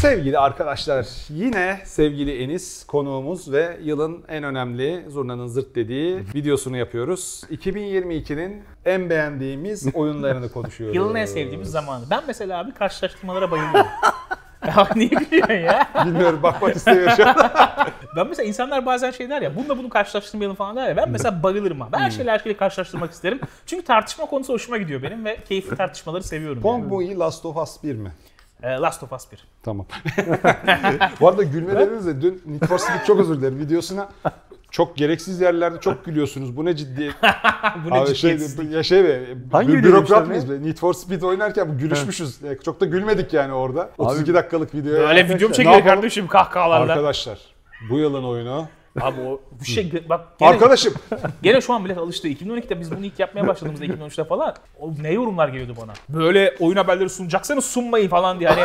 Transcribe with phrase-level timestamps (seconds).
[0.00, 7.42] Sevgili arkadaşlar, yine sevgili Enis konuğumuz ve yılın en önemli zurnanın zırt dediği videosunu yapıyoruz.
[7.50, 10.96] 2022'nin en beğendiğimiz oyunlarını konuşuyoruz.
[10.96, 12.04] Yılın en sevdiğimiz zamanı.
[12.10, 13.90] Ben mesela abi karşılaştırmalara bayılıyorum.
[14.66, 15.88] ya niye gülüyorsun ya?
[16.06, 17.36] Bilmiyorum bakmak istemiyorum şu an.
[18.16, 20.96] Ben mesela insanlar bazen şey der ya bununla bunu karşılaştırmayalım falan der ya.
[20.96, 21.88] Ben mesela bayılırım ha.
[21.92, 23.40] Ben her şeyle her şeyle karşılaştırmak isterim.
[23.66, 26.62] Çünkü tartışma konusu hoşuma gidiyor benim ve keyifli tartışmaları seviyorum.
[26.62, 26.92] Pong yani.
[26.92, 28.12] mu iyi, Last of Us 1 mi?
[28.62, 29.44] Ee, Last of Us 1.
[29.62, 29.86] Tamam.
[31.20, 34.08] Bu arada gülmeleriniz de dün Need for Speed çok özür dilerim videosuna
[34.70, 36.56] çok gereksiz yerlerde çok gülüyorsunuz.
[36.56, 37.10] Bu ne ciddi?
[37.84, 38.38] bu ne Abi şey,
[38.70, 40.62] ya şey be, Hangi bü- bürokrat mıyız be?
[40.62, 42.42] Need for Speed oynarken bu gülüşmüşüz.
[42.42, 43.90] Ya Çok da gülmedik yani orada.
[43.98, 44.92] 32 dakikalık video.
[44.92, 46.92] Öyle video çekiyor kardeşim kahkahalarla?
[46.92, 47.38] Arkadaşlar
[47.90, 48.68] bu yılın oyunu.
[49.00, 50.94] Abi o bu şey bak gene, Arkadaşım
[51.42, 52.28] gene şu an millet alıştı.
[52.28, 55.92] 2012'de biz bunu ilk yapmaya başladığımızda 2013'te falan o ne yorumlar geliyordu bana.
[56.08, 58.62] Böyle oyun haberleri sunacaksanız sunmayın falan diye hani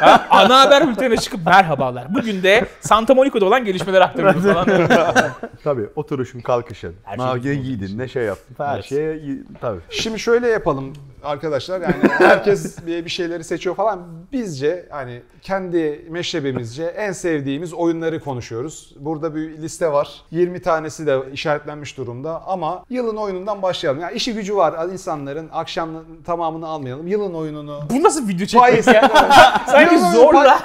[0.00, 2.14] ha, ana haber bültenine çıkıp merhabalar.
[2.14, 4.66] Bugün de Santa Monica'da olan gelişmeler aktarıyoruz falan.
[5.64, 6.94] Tabii oturuşun kalkışın.
[7.04, 8.54] Her şey giydin ne şey yaptın.
[8.64, 8.84] Her Evet.
[8.84, 9.20] şeye
[9.60, 9.80] tabii.
[9.90, 10.92] Şimdi şöyle yapalım
[11.24, 14.02] arkadaşlar yani herkes bir şeyleri seçiyor falan.
[14.32, 18.94] Bizce hani kendi meşrebimizce en sevdiğimiz oyunları konuşuyoruz.
[18.98, 20.22] Burada bir liste var.
[20.30, 24.00] 20 tanesi de işaretlenmiş durumda ama yılın oyunundan başlayalım.
[24.00, 27.06] Yani işi gücü var insanların akşamın tamamını almayalım.
[27.06, 29.10] Yılın oyununu Bu nasıl video çekmek ya?
[29.66, 30.60] Sanki zorla.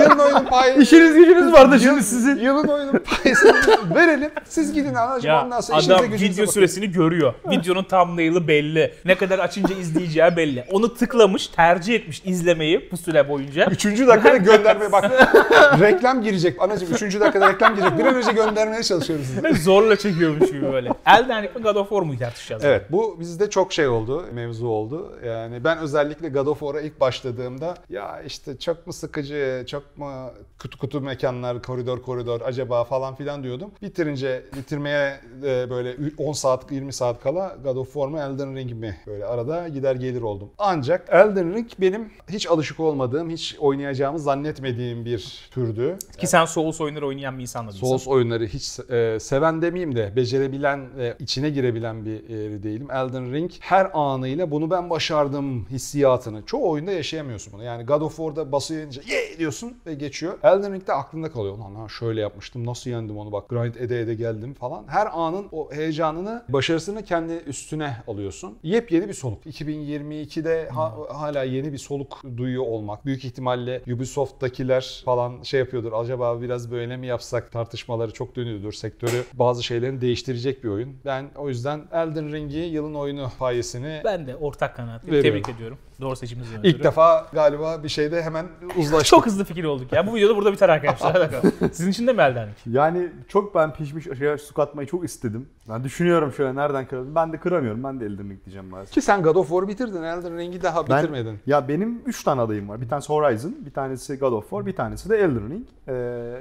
[0.00, 2.36] yılın oyunun payı İşiniz gücünüz vardı şimdi sizin.
[2.36, 3.54] Yılın oyunun payısını
[3.94, 4.30] verelim.
[4.44, 6.52] Siz gidin anacığım ondan sonra işinize adam gücünüze video bakın.
[6.52, 7.34] süresini görüyor.
[7.50, 8.94] Videonun thumbnail'ı belli.
[9.04, 10.64] Ne kadar açınca izleyeceği belli.
[10.72, 13.66] Onu tıklamış, tercih etmiş izlemeyi bu süre boyunca.
[13.70, 15.04] Üçüncü dakikada göndermeye bak.
[15.80, 16.62] reklam girecek.
[16.62, 17.98] Anacığım üçüncü dakikada reklam girecek.
[17.98, 19.26] Bir an önce göndermeye çalışıyoruz.
[19.44, 20.90] Ve zorla çekiyormuş gibi böyle.
[21.06, 22.64] Elden Ring mi God of War mu tartışacağız?
[22.64, 25.18] Evet bu bizde çok şey oldu, mevzu oldu.
[25.26, 30.30] Yani ben özellikle God of War'a ilk başladığımda ya işte çok mu sıkıcı, çok mu
[30.58, 33.70] kutu kutu mekanlar, koridor koridor acaba falan filan diyordum.
[33.82, 38.72] Bitirince bitirmeye e, böyle 10 saat 20 saat kala God of War mu Elden Ring
[38.72, 40.50] mi böyle arada gider gelir oldum.
[40.58, 45.98] Ancak Elden Ring benim hiç alışık olmadığım, hiç oynayacağımı zannetmediğim bir türdü.
[46.18, 47.80] Ki sen Souls oyunları oynayan bir insan değilsin.
[47.80, 52.88] Souls oyunları hiç e, seven demeyeyim de becerebilen ve içine girebilen bir e, değilim.
[52.90, 56.42] Elden Ring her anıyla bunu ben başardım hissiyatını.
[56.46, 57.64] Çoğu oyunda yaşayamıyorsun bunu.
[57.64, 60.38] Yani God of War'da basınca ye diyorsun ve geçiyor.
[60.42, 61.58] Elden Ring'de aklında kalıyor.
[61.58, 64.84] Lan ha şöyle yapmıştım nasıl yendim onu bak grind ede ede geldim falan.
[64.88, 68.58] Her anın o heyecanını, başarısını kendi üstüne alıyorsun.
[68.62, 69.46] Yepyeni bir soluk.
[69.46, 73.06] 2022'de ha- hala yeni bir soluk duyuyor olmak.
[73.06, 75.92] Büyük ihtimalle Ubisoft'takiler falan şey yapıyordur.
[75.92, 78.72] Acaba biraz böyle mi yapsak tartışmaları çok dönüyordur.
[78.72, 80.96] Sektörü bazı şeylerin değiştirecek bir oyun.
[81.04, 84.70] Ben o yüzden Elden Ring'i yılın oyunu payesini Ben de ortak.
[84.70, 85.22] Veriyorum.
[85.22, 85.78] Tebrik ediyorum.
[86.00, 88.46] Doğru seçiminizi ilk defa galiba bir şeyde hemen
[88.76, 89.06] uzlaştık.
[89.06, 90.06] Çok hızlı fikir olduk ya.
[90.06, 91.30] Bu videoda burada biter arkadaşlar.
[91.72, 92.56] Sizin için de mi Elden Ring?
[92.66, 95.48] Yani çok ben pişmiş aşağıya su katmayı çok istedim.
[95.68, 97.14] Ben düşünüyorum şöyle nereden kırarım.
[97.14, 97.84] Ben de kıramıyorum.
[97.84, 98.94] Ben de Elden Ring diyeceğim maalesef.
[98.94, 100.02] Ki sen God of War'u bitirdin.
[100.02, 101.38] Elden Ring'i daha Ben- bitirmedin.
[101.46, 102.80] Ya benim 3 tane adayım var.
[102.80, 105.66] Bir tanesi Horizon, bir tanesi God of War, bir tanesi de Elden Ring.
[105.88, 105.92] Ee,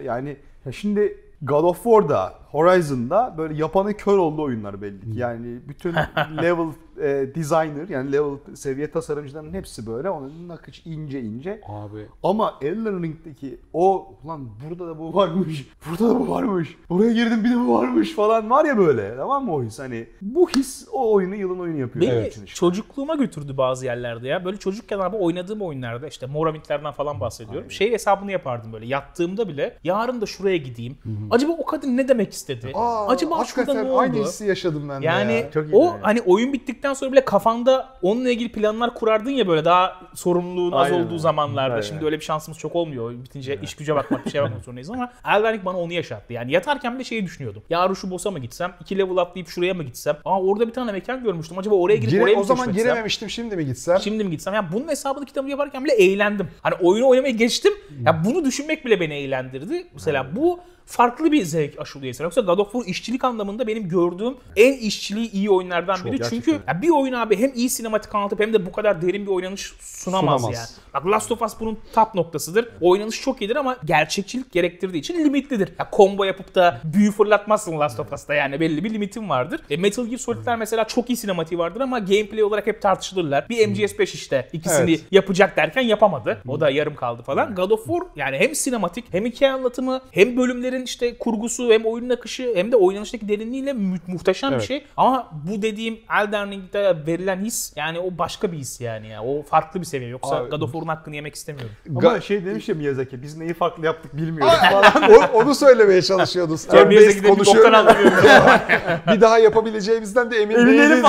[0.05, 5.19] yani ya şimdi God of War'da, Horizon'da böyle yapanı kör oldu oyunlar belli ki.
[5.19, 5.93] Yani bütün
[6.41, 6.67] level
[7.01, 10.09] e, designer yani level seviye tasarımcıların hepsi böyle.
[10.09, 11.61] Onun nakış ince ince.
[11.67, 17.13] Abi Ama Elden Ring'deki o ulan burada da bu varmış, burada da bu varmış, buraya
[17.13, 20.49] girdim bir de bu varmış falan var ya böyle tamam mı o his hani bu
[20.49, 22.11] his o oyunu yılın oyunu yapıyor.
[22.11, 22.45] Beni işte.
[22.45, 24.45] çocukluğuma götürdü bazı yerlerde ya.
[24.45, 27.71] Böyle çocukken abi oynadığım oyunlarda işte Moramitlerden falan bahsediyorum.
[27.71, 28.85] Şey hesabını yapardım böyle.
[28.85, 30.97] Yattığımda bile yarın da şuraya gideyim.
[31.31, 32.71] Acaba o kadın ne demek istedi?
[32.73, 33.99] Aa, Acaba şurada hakikaten ne oldu?
[33.99, 35.51] aynı hissi yaşadım ben de Yani ya.
[35.51, 35.99] Çok iyi o yani.
[36.01, 40.91] hani oyun bittikten sonra bile kafanda onunla ilgili planlar kurardın ya böyle daha sorumluluğun az
[40.91, 41.05] Aynen.
[41.05, 41.73] olduğu zamanlarda.
[41.73, 41.85] Aynen.
[41.85, 43.11] Şimdi öyle bir şansımız çok olmuyor.
[43.11, 46.33] Bitince iş güce bakmak bir şeye bakmak zorundayız ama Elden bana onu yaşattı.
[46.33, 47.63] Yani yatarken bile şeyi düşünüyordum.
[47.69, 48.73] Yarın şu boss'a mı gitsem?
[48.81, 50.17] iki level atlayıp şuraya mı gitsem?
[50.25, 51.57] Aa orada bir tane mekan görmüştüm.
[51.57, 53.99] Acaba oraya girip Gire- oraya mı o zaman girememiştim şimdi mi gitsem?
[53.99, 54.53] Şimdi mi gitsem?
[54.53, 56.47] Yani bunun hesabını kitabını yaparken bile eğlendim.
[56.61, 57.73] Hani oyunu oynamaya geçtim.
[58.05, 59.87] Ya bunu düşünmek bile beni eğlendirdi.
[59.93, 60.59] Mesela bu
[60.89, 62.23] farklı bir zevk aşılıyor insan.
[62.25, 66.11] Yoksa God of War işçilik anlamında benim gördüğüm en işçiliği iyi oyunlardan biri.
[66.17, 66.29] gerçekten.
[66.29, 69.31] Çünkü ya bir oyun abi hem iyi sinematik anlatıp hem de bu kadar derin bir
[69.31, 70.55] oynanış sunamaz, Sunamaz.
[70.57, 70.67] yani.
[70.93, 72.69] Bak Last of Us bunun top noktasıdır.
[72.81, 75.69] Oynanış çok iyidir ama gerçekçilik gerektirdiği için limitlidir.
[75.79, 79.61] Ya combo yapıp da büyü fırlatmazsın Last of Us'ta yani belli bir limitin vardır.
[79.69, 83.49] E, Metal Gear Solid'ler mesela çok iyi sinematiği vardır ama gameplay olarak hep tartışılırlar.
[83.49, 85.01] Bir MGS5 işte ikisini Evet.
[85.11, 86.41] yapacak derken yapamadı.
[86.47, 87.55] O da yarım kaldı falan.
[87.55, 92.09] God of War yani hem sinematik hem hikaye anlatımı hem bölümlerin işte kurgusu hem oyunun
[92.09, 94.67] akışı hem de oynanıştaki derinliğiyle mü- muhteşem bir Evet.
[94.67, 94.83] şey.
[94.97, 99.23] Ama bu dediğim Elden Ring Ring'de verilen his yani o başka bir his yani ya.
[99.23, 100.09] O farklı bir seviye.
[100.09, 101.71] Yoksa Abi- God of War'un hakkını yemek istemiyorum.
[101.89, 105.11] Ama Ga- şey demiş ya Miyazaki biz neyi farklı yaptık bilmiyoruz falan.
[105.11, 106.65] O- onu söylemeye çalışıyordunuz.
[106.65, 107.45] Turn-based Miyazaki'de bir
[109.15, 111.01] bir daha yapabileceğimizden de emin Emin değiliz.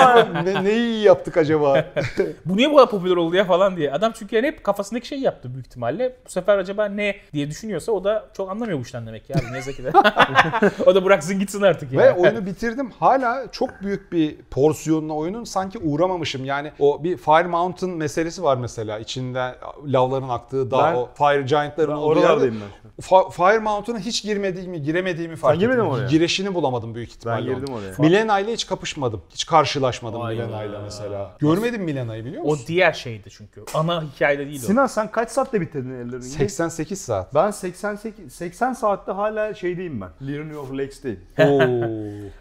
[0.45, 1.85] Ne, neyi iyi yaptık acaba?
[2.45, 3.93] Bu niye bu kadar popüler oldu ya falan diye.
[3.93, 6.17] Adam çünkü yani hep kafasındaki şey yaptı büyük ihtimalle.
[6.27, 9.37] Bu sefer acaba ne diye düşünüyorsa o da çok anlamıyor bu işten demek ya.
[9.67, 9.93] Miyazaki de.
[10.87, 12.01] o da bıraksın gitsin artık ya.
[12.01, 12.91] Ve oyunu bitirdim.
[13.01, 16.45] Hala çok büyük bir porsiyonla oyunun sanki uğramamışım.
[16.45, 18.99] Yani o bir Fire Mountain meselesi var mesela.
[18.99, 19.55] İçinde
[19.87, 22.45] lavların aktığı dağ, Ben- o Fire Giant'ların olduğu yerde.
[22.53, 22.55] ben.
[23.03, 25.69] Fa- Fire Mountain'a hiç girmediğimi, giremediğimi fark ettim.
[25.71, 26.09] girmedin mi oraya?
[26.09, 27.49] Girişini bulamadım büyük ihtimalle.
[27.51, 27.93] Ben girdim oraya.
[27.99, 29.23] Milena ile hiç kapışmadım.
[29.31, 31.31] Hiç karşılaşmadım Milena ile mesela.
[31.39, 32.65] Görmedim Milena'yı biliyor O musun?
[32.69, 33.65] diğer şeydi çünkü.
[33.75, 34.67] Ana hikayede değil o.
[34.67, 36.23] Sinan sen kaç saatte bitirdin Elden Ring'i?
[36.25, 37.35] 88 saat.
[37.35, 40.11] Ben 88 80 saatte hala şeydeyim ben.
[40.29, 41.21] Leaning of Lakes'teyim.
[41.39, 41.61] Oo.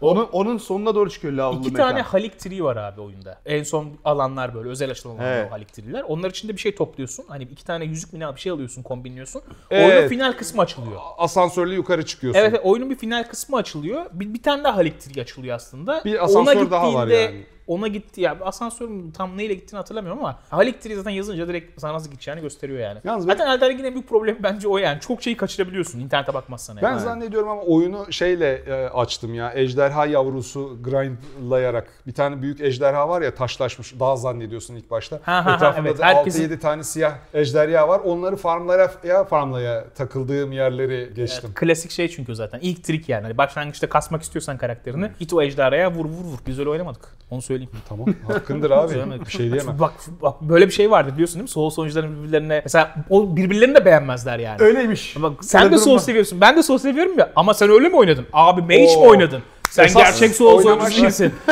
[0.00, 1.88] Onun onun sonuna doğru çıkıyor lavlı İki mekan.
[1.88, 3.38] tane Halik Tree var abi oyunda.
[3.46, 5.46] En son alanlar böyle özel açılan alanlar Evet.
[5.48, 6.02] o Halik Tree'ler.
[6.08, 7.24] Onlar içinde bir şey topluyorsun.
[7.28, 9.42] Hani iki tane yüzük mü ne bir şey alıyorsun, kombinliyorsun.
[9.70, 9.92] Evet.
[9.94, 11.00] Oyunun final kısmı açılıyor.
[11.18, 12.40] Asansörle yukarı çıkıyorsun.
[12.40, 14.06] Evet, oyunun bir final kısmı açılıyor.
[14.12, 16.02] Bir, bir tane daha Halik Tree açılıyor aslında.
[16.04, 17.44] Bir asansör daha var yani.
[17.70, 21.92] Ona gitti ya asansörün tam neyle gittiğini hatırlamıyorum ama Halik Tree zaten yazınca direkt sana
[21.92, 22.98] nasıl gideceğini gösteriyor yani.
[23.04, 25.00] Yalnız zaten Elden Ring'in en büyük problemi bence o yani.
[25.00, 26.82] Çok şeyi kaçırabiliyorsun internete bakmazsan eğer.
[26.92, 29.52] Ben zannediyorum ama oyunu şeyle e, açtım ya.
[29.54, 31.88] Ejderha yavrusu grindlayarak.
[32.06, 34.00] Bir tane büyük ejderha var ya taşlaşmış.
[34.00, 35.20] Daha zannediyorsun ilk başta.
[35.22, 35.98] Ha, ha, Etrafında evet.
[35.98, 38.00] da Herkesin- 6-7 tane siyah ejderha var.
[38.04, 41.50] Onları farmlara ya farmlaya takıldığım yerleri geçtim.
[41.54, 42.58] Klasik şey çünkü zaten.
[42.62, 43.22] ilk trik yani.
[43.22, 46.38] Hani başlangıçta kasmak istiyorsan karakterini git o ejderhaya vur vur vur.
[46.46, 47.20] Biz öyle oynamadık.
[47.30, 47.70] Onu söyleyeyim.
[47.88, 48.06] Tamam.
[48.34, 48.94] Hakkındır abi.
[49.26, 49.78] Bir şey diyemem.
[49.78, 49.92] Bak,
[50.22, 51.48] bak böyle bir şey vardı biliyorsun değil mi?
[51.48, 54.62] Soul oyuncuların birbirlerine mesela o birbirlerini de beğenmezler yani.
[54.62, 55.16] Öyleymiş.
[55.22, 55.98] Bak sen Öyle de var.
[55.98, 56.40] seviyorsun.
[56.40, 57.32] Ben de Soul seviyorum ya.
[57.36, 58.26] Ama sen öyle mi oynadın?
[58.32, 59.42] Abi Mage mi oynadın?
[59.70, 61.34] Sen Esas gerçek oynamak oyuncusu değilsin.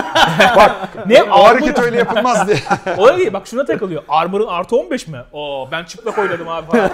[0.57, 0.77] Bak
[1.07, 2.59] ne O hareket öyle yapılmaz diye.
[2.99, 3.33] O da değil.
[3.33, 4.03] Bak şuna takılıyor.
[4.09, 5.19] Armor'ın artı 15 mi?
[5.33, 6.91] Oo ben çıplak oynadım abi falan.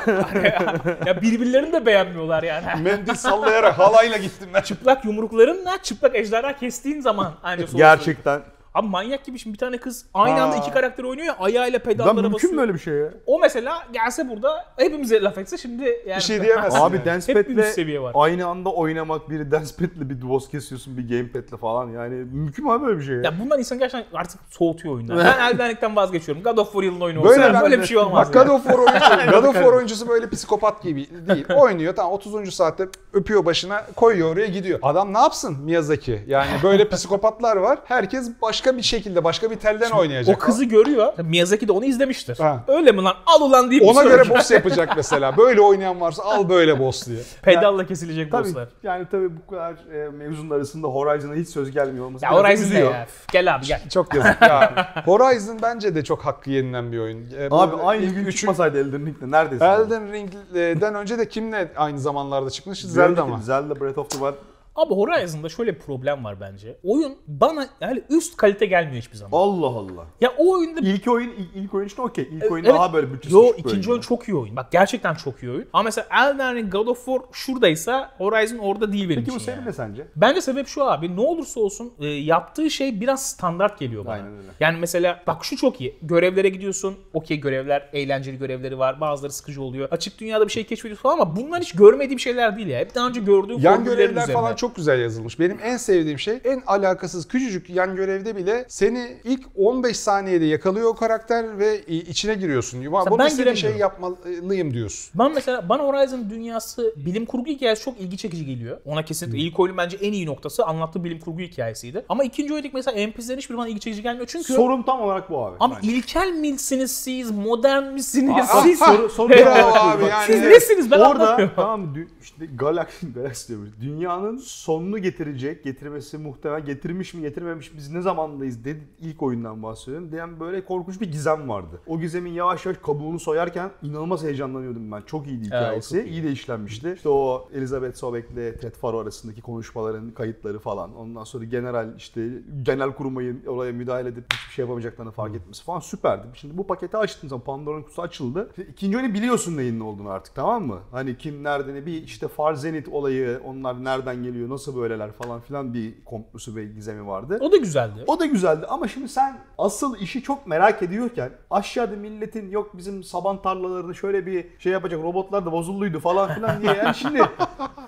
[1.07, 2.65] Ya birbirlerini de beğenmiyorlar yani.
[2.83, 4.61] Mendil sallayarak halayla gittim ben.
[4.61, 8.41] çıplak yumruklarınla çıplak ejderha kestiğin zaman aynı Soul Gerçekten.
[8.75, 11.83] Abi manyak gibi şimdi bir tane kız aynı anda iki karakter oynuyor ya ayağıyla Lan
[11.85, 12.53] pedallara mümkün basıyor.
[12.55, 13.09] mü öyle bir şey ya?
[13.27, 16.17] O mesela gelse burada hepimize laf etse şimdi yani.
[16.19, 16.79] Bir şey diyemezsin.
[16.81, 17.05] Abi yani.
[17.07, 18.13] dance Hep bir pad'le üst seviye var.
[18.15, 21.91] aynı anda oynamak, biri dance pad'le bir boss kesiyorsun, bir gamepad'le falan.
[21.91, 23.23] Yani mümkün mü abi böyle bir şey ya?
[23.23, 25.19] Ya bunlar insan gerçekten artık soğutuyor oyundan.
[25.19, 26.43] ben Elden Ring'den vazgeçiyorum.
[26.45, 28.29] God of War yılın oyunu Böyle olsa ben- böyle bir şey olmaz.
[28.29, 31.47] Bak God of War oyuncusu, God of War oyuncusu böyle psikopat gibi değil.
[31.57, 32.55] Oynuyor tamam 30.
[32.55, 34.79] saatte öpüyor başına koyuyor oraya gidiyor.
[34.83, 36.25] Adam ne yapsın Miyazaki?
[36.27, 37.79] Yani böyle psikopatlar var.
[37.85, 40.37] Herkes başka bir şekilde başka bir telden oynayacak.
[40.37, 41.13] O kızı görüyor.
[41.19, 42.39] Miyazaki de onu izlemiştir.
[42.39, 42.65] Ha.
[42.69, 43.15] Öyle mi lan?
[43.27, 45.37] Al ulan deyip Ona göre boss yapacak mesela.
[45.37, 47.19] Böyle oynayan varsa al böyle boss diye.
[47.43, 48.69] pedalla kesilecek Tabii bosslar.
[48.83, 52.65] yani tabii bu kadar e, mevzunun arasında Horizon'a hiç söz gelmiyor olması Ya biraz Horizon
[52.65, 52.91] ne üzüyor.
[52.95, 53.07] ya?
[53.33, 53.83] Gel abi gel.
[53.93, 54.93] Çok yazık ya.
[55.05, 57.27] Horizon bence de çok hakkı yenilen bir oyun.
[57.51, 59.65] Bu Abi aynı gün üçü- çıkmasaydı Elden Ring'de neredeyse.
[59.65, 62.81] Elden Ring'den önce de kimle aynı zamanlarda çıkmış?
[62.83, 63.41] Zelda mı?
[63.43, 64.35] Zelda Breath of the Wild.
[64.77, 66.77] Abi Horizon'da şöyle bir problem var bence.
[66.85, 69.39] Oyun bana yani üst kalite gelmiyor hiçbir zaman.
[69.39, 70.07] Allah Allah.
[70.21, 72.29] Ya o oyunda İlk oyun ilk, ilk oyun için okey.
[72.33, 72.75] İlk oyun Evet.
[72.75, 73.91] daha böyle bütçesi Yo ikinci oyun.
[73.91, 74.57] oyun çok iyi oyun.
[74.57, 75.67] Bak gerçekten çok iyi oyun.
[75.73, 79.45] Ama mesela Elden Ring, God of War şuradaysa Horizon orada değil benim Peki bu için
[79.47, 79.67] senin yani.
[79.69, 80.07] ne sence?
[80.17, 81.17] Bence sebep şu abi.
[81.17, 84.15] Ne olursa olsun e, yaptığı şey biraz standart geliyor bana.
[84.15, 84.49] Aynen öyle.
[84.61, 85.99] Yani mesela bak şu çok iyi.
[86.03, 86.95] Görevlere gidiyorsun.
[87.13, 89.01] Okey görevler, eğlenceli görevleri var.
[89.01, 89.89] Bazıları sıkıcı oluyor.
[89.91, 92.79] Açık dünyada bir şey keşfediyorsun falan ama bunlar hiç görmediğim şeyler değil ya.
[92.79, 94.33] Hep daha önce gördüğüm Yan görevler üzerine.
[94.33, 95.41] falan çok güzel yazılmış.
[95.41, 100.89] Benim en sevdiğim şey en alakasız küçücük yan görevde bile seni ilk 15 saniyede yakalıyor
[100.89, 102.81] o karakter ve içine giriyorsun.
[102.81, 105.11] Ya Bunu ben şey yapmalıyım diyorsun.
[105.15, 108.81] Ben mesela bana Horizon dünyası bilim kurgu hikayesi çok ilgi çekici geliyor.
[108.85, 112.05] Ona kesinlikle ilk oyunun bence en iyi noktası anlattığı bilim kurgu hikayesiydi.
[112.09, 115.47] Ama ikinci oyundaki mesela NPC'lerin hiçbir bana ilgi çekici gelmiyor çünkü Sorun tam olarak bu
[115.47, 115.57] abi.
[115.61, 115.89] Ama bence.
[115.93, 117.31] ilkel misiniz siz?
[117.31, 118.83] Modern misiniz Aa, siz?
[118.83, 120.27] ah, soru, soru abi yani.
[120.27, 120.91] Siz nesiniz?
[120.91, 121.53] Ben Orada anlamıyorum.
[121.57, 123.69] tamam işte galaksi galaksi diyoruz.
[123.81, 129.63] Dünyanın sonunu getirecek, getirmesi muhtemel getirmiş mi getirmemiş mi, biz ne zamandayız dedi ilk oyundan
[129.63, 130.13] bahsediyorum.
[130.13, 131.81] Diyen böyle korkunç bir gizem vardı.
[131.87, 135.01] O gizemin yavaş yavaş kabuğunu soyarken inanılmaz heyecanlanıyordum ben.
[135.01, 135.97] Çok iyiydi hikayesi.
[135.97, 136.23] çok iyi.
[136.25, 136.93] de işlenmişti.
[136.97, 140.97] İşte o Elizabeth Sobek'le Ted Faro arasındaki konuşmaların kayıtları falan.
[140.97, 142.29] Ondan sonra general işte
[142.63, 146.27] genel kurmayın oraya müdahale edip hiçbir şey yapamayacaklarını fark etmesi falan süperdi.
[146.35, 148.49] Şimdi bu paketi açtığın zaman Pandora'nın kutusu açıldı.
[148.51, 150.81] İşte ikinci oyunu biliyorsun neyin ne olduğunu artık tamam mı?
[150.93, 155.41] Hani kim nerede ne bir işte Far Zenith olayı onlar nereden geliyor nasıl böyleler falan
[155.41, 157.39] filan bir komplosu ve gizemi vardı.
[157.41, 158.05] O da güzeldi.
[158.07, 163.05] O da güzeldi ama şimdi sen asıl işi çok merak ediyorken aşağıda milletin yok bizim
[163.05, 167.23] saban tarlalarını şöyle bir şey yapacak robotlar da bozulluydu falan filan diye yani şimdi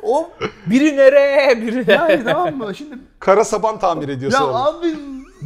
[0.03, 0.29] o
[0.67, 1.63] Biri nereye?
[1.63, 2.75] Biri yani tamam mı?
[2.75, 4.97] Şimdi Kara saban tamir ediyor ya abi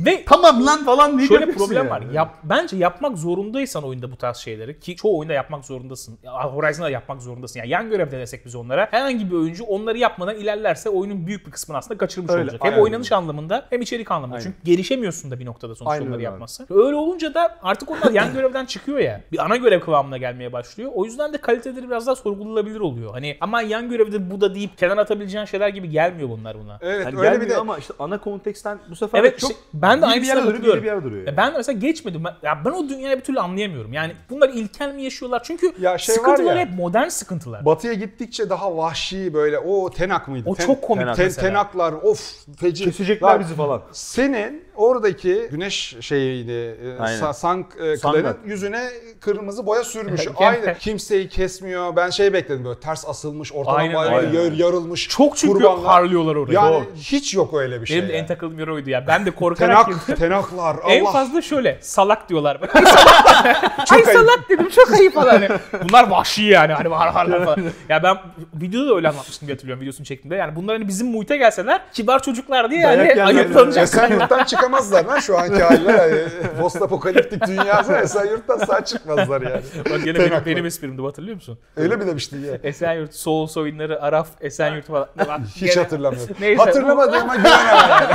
[0.07, 1.91] Ve Tamam lan falan diye Şöyle problem yani.
[1.91, 2.03] var.
[2.13, 6.19] Yap, bence yapmak zorundaysan oyunda bu tarz şeyleri ki çoğu oyunda yapmak zorundasın.
[6.25, 7.59] Horizon'da da yapmak zorundasın.
[7.59, 8.89] Yani yan görevde desek biz onlara.
[8.91, 12.61] Herhangi bir oyuncu onları yapmadan ilerlerse oyunun büyük bir kısmını aslında kaçırmış Öyle, olacak.
[12.65, 14.37] Hem aynen oynanış anlamında hem içerik anlamında.
[14.37, 14.45] Aynen.
[14.45, 16.67] Çünkü gelişemiyorsun da bir noktada sonuçta Aynen onları yapması.
[16.71, 19.21] Öyle olunca da artık onlar yan görevden çıkıyor ya.
[19.33, 20.91] Bir ana görev kıvamına gelmeye başlıyor.
[20.95, 23.11] O yüzden de kaliteleri biraz daha sorgulanabilir oluyor.
[23.13, 26.79] Hani ama yan görevde bu da deyip kenara atabileceğin şeyler gibi gelmiyor bunlar buna.
[26.81, 29.90] Evet Yani öyle bir de ama işte ana konteksten bu sefer Evet çok işte ben
[30.03, 31.27] de biri bir yere duruyor, biri bir yere duruyor.
[31.27, 32.25] Ya ben de mesela geçmedim.
[32.25, 33.93] Ben, ya ben o dünyayı bir türlü anlayamıyorum.
[33.93, 35.43] Yani bunlar ilkel mi yaşıyorlar?
[35.45, 37.65] Çünkü Ya şey sıkıntılar ya, hep modern sıkıntılar.
[37.65, 40.49] Batıya gittikçe daha vahşi böyle o tenak mıydı?
[40.51, 41.49] O Ten- çok komik ten- mesela.
[41.49, 42.85] tenaklar of feci.
[42.85, 43.83] Kesecekler bizi falan.
[43.93, 47.21] Senin oradaki güneş şeyini e, Aynen.
[47.21, 47.97] Sa- Sank e,
[48.45, 48.89] yüzüne
[49.21, 50.21] kırmızı boya sürmüş.
[50.37, 50.75] Aynı.
[50.79, 51.97] Kimseyi kesmiyor.
[51.97, 53.93] Ben şey bekledim böyle ters asılmış, ortadan aynen.
[53.95, 55.09] yar- yarılmış.
[55.09, 55.85] Çok çünkü kurbanlar.
[55.87, 56.55] harlıyorlar orayı.
[56.55, 56.85] Yani Doğru.
[56.97, 57.99] hiç yok öyle bir şey.
[57.99, 59.07] Benim de en takıldığım yer oydu ya.
[59.07, 59.87] Ben de korkarak.
[59.87, 60.77] Tenak, tenaklar.
[60.89, 61.13] En Allah.
[61.13, 62.61] fazla şöyle salak diyorlar.
[62.63, 65.31] Bak, Ay salak, Ay salak dedim çok ayıp falan.
[65.31, 65.49] Hani
[65.89, 67.61] bunlar vahşi yani hani har harlar falan.
[67.89, 68.17] Ya ben
[68.55, 70.37] videoda da öyle anlatmıştım diye hatırlıyorum videosunu çektiğimde.
[70.37, 73.83] Yani bunlar hani bizim muhite gelseler kibar çocuklar diye yani ayıplanacak.
[73.85, 74.45] Esenyurt'tan
[74.79, 75.93] çıkamazlar lan şu anki haline.
[75.93, 76.23] Yani,
[76.61, 79.63] Post apokaliptik dünyası Esenyurt'tan sağ çıkmazlar yani.
[79.91, 81.59] Bak gene benim, benim esprimdi hatırlıyor musun?
[81.77, 82.59] Öyle mi demiştin ya?
[82.63, 85.09] Esenyurt, Souls oyunları, Araf, Esenyurt falan.
[85.19, 86.37] Bak, Hiç gene- hatırlamıyorum.
[86.41, 86.63] Neyse.
[86.63, 88.11] Hatırlamadığıma güvenemem.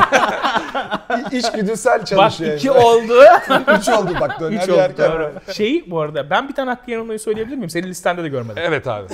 [1.32, 2.54] İçgüdüsel Bak çalışıyor.
[2.58, 2.78] iki yani.
[2.80, 3.14] oldu.
[3.80, 5.12] Üç oldu bak döner Üç oldu yerken.
[5.12, 5.32] doğru.
[5.54, 7.70] Şeyi bu arada ben bir tane hakkı yanılmayı söyleyebilir miyim?
[7.70, 8.64] Senin listende de görmedim.
[8.66, 9.08] Evet abi.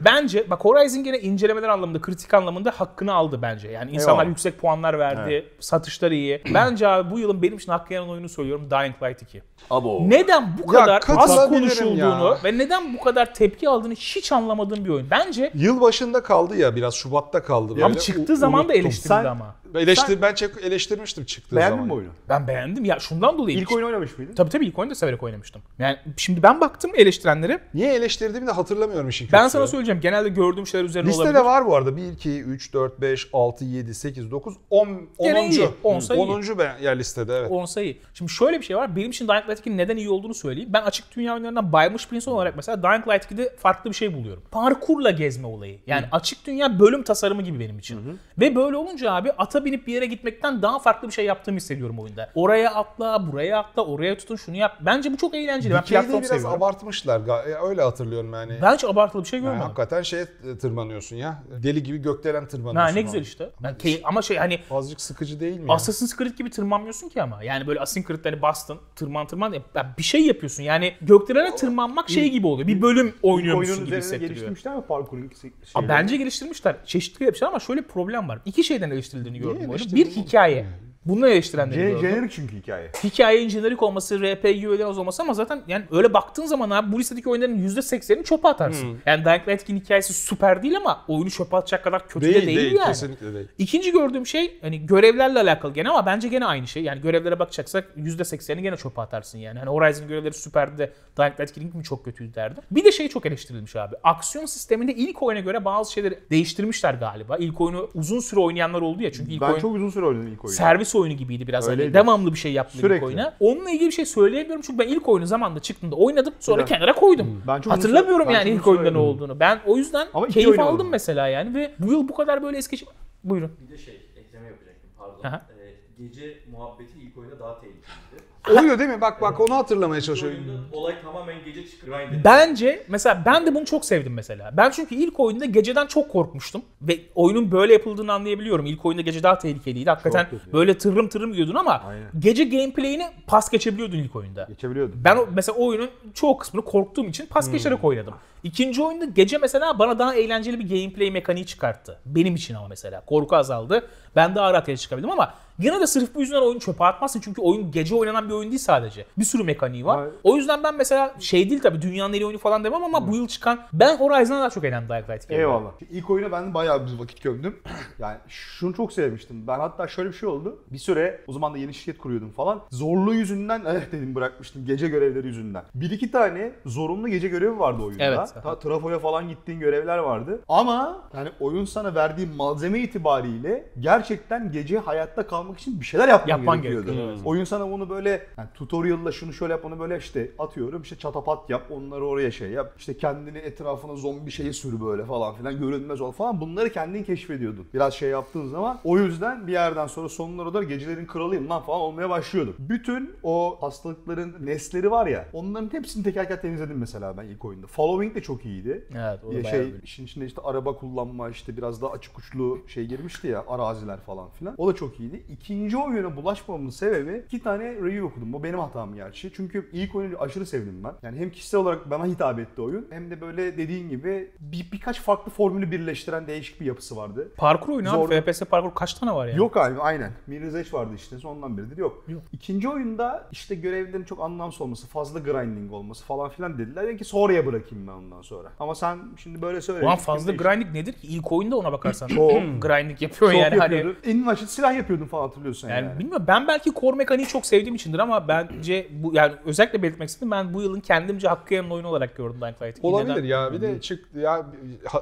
[0.00, 3.68] Bence bak Horizon gene incelemeler anlamında, kritik anlamında hakkını aldı bence.
[3.68, 4.28] Yani insanlar Eyvallah.
[4.28, 6.42] yüksek puanlar verdi, satışlar iyi.
[6.72, 9.42] Bence abi bu yılın benim için hakkı yanan oyunu söylüyorum Dying Light 2.
[9.70, 10.00] Abo.
[10.10, 12.38] Neden bu Ya kadar az konuşulduğunu ya.
[12.44, 15.06] ve neden bu kadar tepki aldığını hiç anlamadığım bir oyun.
[15.10, 17.74] Bence Yıl başında kaldı ya biraz Şubat'ta kaldı.
[17.74, 17.84] Böyle.
[17.84, 19.54] ama çıktığı zaman da eleştirildi Sen- ama.
[19.74, 21.86] Eleştir, ben çek, eleştirmiştim çıktığı Beğendin zaman.
[21.86, 22.10] mi oyunu?
[22.28, 23.58] Ben beğendim ya şundan dolayı.
[23.58, 24.34] İlk oyunu oynamış mıydın?
[24.34, 25.62] Tabii tabii ilk oyunu da severek oynamıştım.
[25.78, 27.60] Yani şimdi ben baktım eleştirenlere.
[27.74, 29.52] Niye eleştirdiğimi de hatırlamıyorum işin Ben kötüsü.
[29.52, 30.00] sana söyleyeceğim.
[30.00, 31.24] Genelde gördüğüm şeyler üzerine olabilir.
[31.24, 31.96] Listede var bu arada.
[31.96, 34.88] 1, 2, 3, 4, 5, 6, 7, 8, 9, 10,
[35.18, 35.26] 10.
[35.26, 35.68] Gene iyi.
[35.82, 36.30] 10 sayı iyi.
[36.30, 36.58] 10.
[36.58, 37.50] ben yer listede evet.
[37.50, 37.96] 10 sayı.
[38.14, 38.96] Şimdi şöyle bir şey var.
[38.96, 40.70] Benim için Dying Light 2'nin neden iyi olduğunu söyleyeyim.
[40.72, 44.14] Ben açık dünya oyunlarından baymış bir insan olarak mesela Dying Light 2'de farklı bir şey
[44.14, 44.42] buluyorum.
[44.50, 45.78] Parkurla gezme olayı.
[45.86, 48.18] Yani açık dünya bölüm tasarımı gibi benim için.
[48.40, 51.98] Ve böyle olunca abi ata binip bir yere gitmekten daha farklı bir şey yaptığımı hissediyorum
[51.98, 52.30] oyunda.
[52.34, 54.76] Oraya atla, buraya atla, oraya tutun, şunu yap.
[54.80, 55.74] Bence bu çok eğlenceli.
[55.74, 56.52] Ben platform biraz seviyorum.
[56.52, 57.26] abartmışlar.
[57.26, 58.58] ya Öyle hatırlıyorum yani.
[58.62, 59.62] Ben hiç abartılı bir şey Yani görmedim.
[59.64, 60.26] hakikaten şeye
[60.60, 61.42] tırmanıyorsun ya.
[61.62, 62.88] Deli gibi gökdelen tırmanıyorsun.
[62.90, 63.50] Ha, ne güzel işte.
[63.62, 65.72] Ben key- ama şey hani Azıcık sıkıcı değil mi?
[65.72, 67.44] Assassin's Creed gibi tırmanmıyorsun ki ama.
[67.44, 69.52] Yani böyle Assassin's Creed'leri bastın, tırman tırman.
[69.52, 70.62] Ya bir şey yapıyorsun.
[70.62, 72.68] Yani gökdelene tırmanmak şey gibi oluyor.
[72.68, 74.28] Bir bölüm oynuyormuşsun gibi hissettiriyor.
[74.30, 75.30] geliştirmişler mi parkurun?
[75.74, 76.76] Abi bence geliştirmişler.
[76.86, 78.38] Çeşitli yapmışlar ama şöyle problem var.
[78.44, 79.94] İki şeyden eleştirildiğini gördüm oyunu.
[79.94, 80.64] Bir hikaye.
[81.06, 82.10] Bunu eleştirenleri Gen- gördüm.
[82.10, 82.90] Jenerik çünkü hikaye.
[83.04, 86.98] Hikayenin jenerik olması, RPG öyle az olması ama zaten yani öyle baktığın zaman abi bu
[86.98, 88.86] listedeki oyunların %80'ini çöpe atarsın.
[88.86, 88.96] Hmm.
[89.06, 92.46] Yani Dying Light 2'nin hikayesi süper değil ama oyunu çöpe atacak kadar kötü değil, de
[92.46, 92.86] değil, değil, yani.
[92.86, 93.48] kesinlikle değil.
[93.58, 96.82] İkinci gördüğüm şey hani görevlerle alakalı gene ama bence gene aynı şey.
[96.82, 99.58] Yani görevlere bakacaksak %80'ini gene çöpe atarsın yani.
[99.58, 102.62] Hani Horizon görevleri süperdi de Dying Light 2'nin mi çok kötüydü derdim.
[102.70, 103.94] Bir de şey çok eleştirilmiş abi.
[104.04, 107.36] Aksiyon sisteminde ilk oyuna göre bazı şeyleri değiştirmişler galiba.
[107.36, 109.12] İlk oyunu uzun süre oynayanlar oldu ya.
[109.12, 110.56] Çünkü ilk Ben oyun çok uzun süre oynadım ilk oyunu.
[110.56, 111.64] servis oyunu gibiydi biraz.
[111.64, 111.94] Hani Öyleydi.
[111.94, 113.06] devamlı bir şey yaptı ilk Sürekli.
[113.06, 113.34] oyuna.
[113.40, 116.78] Onunla ilgili bir şey söyleyemiyorum çünkü ben ilk oyunu zamanında çıktığında oynadım sonra Güzel.
[116.78, 117.42] kenara koydum.
[117.46, 119.40] Ben çok Hatırlamıyorum yani ben ilk çok uzun oyunda ne olduğunu.
[119.40, 120.88] Ben o yüzden Ama keyif aldım oynadım.
[120.88, 122.88] mesela yani ve bu yıl bu kadar böyle eski şey...
[123.24, 123.52] Buyurun.
[123.66, 125.24] Bir de şey ekleme yapacaktım pardon.
[125.24, 125.46] Aha.
[125.58, 128.31] Ee, gece muhabbeti ilk oyunda daha tehlikeliydi.
[128.50, 129.00] Oluyor değil mi?
[129.00, 130.38] Bak bak onu hatırlamaya çalışıyorum.
[130.72, 132.24] olay tamamen gece ediyor.
[132.24, 134.50] Bence mesela ben de bunu çok sevdim mesela.
[134.56, 138.66] Ben çünkü ilk oyunda geceden çok korkmuştum ve oyunun böyle yapıldığını anlayabiliyorum.
[138.66, 139.90] İlk oyunda gece daha tehlikeliydi.
[139.90, 140.52] Hakikaten kötü.
[140.52, 142.08] böyle tırrım tırrım gidiyordun ama Aynen.
[142.18, 144.44] gece gameplay'ini pas geçebiliyordun ilk oyunda.
[144.48, 145.00] Geçebiliyordum.
[145.04, 148.14] Ben o, mesela o oyunun çoğu kısmını korktuğum için pas geçerek oynadım.
[148.42, 151.98] İkinci oyunda gece mesela bana daha eğlenceli bir gameplay mekaniği çıkarttı.
[152.06, 153.02] Benim için ama mesela.
[153.06, 153.88] Korku azaldı.
[154.16, 157.20] Ben daha rahat çıkabildim ama yine de sırf bu yüzden oyunu çöpe atmazsın.
[157.20, 159.06] Çünkü oyun gece oynanan bir oyun değil sadece.
[159.18, 159.98] Bir sürü mekaniği var.
[159.98, 160.12] Hayır.
[160.24, 163.16] O yüzden ben mesela şey değil tabii dünyanın en iyi oyunu falan demem ama bu
[163.16, 165.38] yıl çıkan ben Horizon'a daha çok eğlendim Dying Light 2'ye.
[165.38, 165.70] Eyvallah.
[165.90, 167.56] İlk oyuna ben bayağı bir vakit gömdüm.
[167.98, 169.46] yani şunu çok sevmiştim.
[169.46, 170.58] Ben hatta şöyle bir şey oldu.
[170.72, 172.60] Bir süre o zaman da yeni şirket kuruyordum falan.
[172.70, 174.66] Zorluğu yüzünden eh dedim bırakmıştım.
[174.66, 175.62] Gece görevleri yüzünden.
[175.74, 178.04] Bir iki tane zorunlu gece görevi vardı oyunda.
[178.04, 178.28] Evet.
[178.42, 180.40] Ta, trafoya falan gittiğin görevler vardı.
[180.48, 186.28] Ama yani oyun sana verdiği malzeme itibariyle gerçekten gece hayatta kalmak için bir şeyler yapman
[186.36, 186.92] Yapman gerekiyordu.
[186.92, 190.96] gerekiyor, Oyun sana bunu böyle yani tutorial'la şunu şöyle yap onu böyle işte atıyorum işte
[190.96, 195.58] çatapat yap onları oraya şey yap işte kendini etrafına zombi şeyi sür böyle falan filan
[195.58, 197.66] görünmez ol falan bunları kendin keşfediyordun.
[197.74, 201.80] Biraz şey yaptığın zaman o yüzden bir yerden sonra sonlara kadar gecelerin kralıyım lan falan
[201.80, 202.54] olmaya başlıyordum.
[202.58, 207.66] Bütün o hastalıkların nesleri var ya onların hepsini teker teker temizledim mesela ben ilk oyunda.
[207.66, 208.84] Following de çok iyiydi.
[208.94, 212.86] Evet o da şey işin içinde işte araba kullanma işte biraz daha açık uçlu şey
[212.86, 214.54] girmişti ya araziler falan filan.
[214.58, 215.22] O da çok iyiydi.
[215.28, 218.32] İkinci oyuna bulaşmamın sebebi iki tane review okudum.
[218.32, 219.32] Bu benim hatam gerçi.
[219.36, 220.92] Çünkü ilk oyunu aşırı sevdim ben.
[221.02, 225.00] Yani hem kişisel olarak bana hitap etti oyun hem de böyle dediğin gibi bir, birkaç
[225.00, 227.28] farklı formülü birleştiren değişik bir yapısı vardı.
[227.36, 228.20] Parkur oyunu Zor- abi.
[228.20, 229.38] FPS parkur kaç tane var yani?
[229.38, 230.10] Yok abi aynen.
[230.26, 232.04] Mirror's Edge vardı işte sondan beridir yok.
[232.08, 232.22] Yok.
[232.32, 236.84] İkinci oyunda işte görevlerin çok anlamsız olması, fazla grinding olması falan filan dediler.
[236.84, 238.52] Dedim ki sonraya bırakayım ben ondan sonra.
[238.60, 239.86] Ama sen şimdi böyle söyle.
[239.86, 241.06] Ulan fazla grinding nedir ki?
[241.06, 242.08] İlk oyunda ona bakarsan.
[242.08, 242.32] Çok.
[242.60, 243.74] grinding yapıyor Çok yani hani.
[243.74, 243.96] yapıyordun.
[244.04, 245.86] En başta silah yapıyordun falan hatırlıyorsun yani.
[245.86, 250.08] Yani bilmiyorum ben belki core mekaniği çok sevdiğim içindir ama bence bu yani özellikle belirtmek
[250.08, 252.80] istedim ben bu yılın kendimce hakkı yenen oyunu olarak gördüm Dying Light'ı.
[252.86, 254.46] Yine Olabilir de- ya bir de çık ya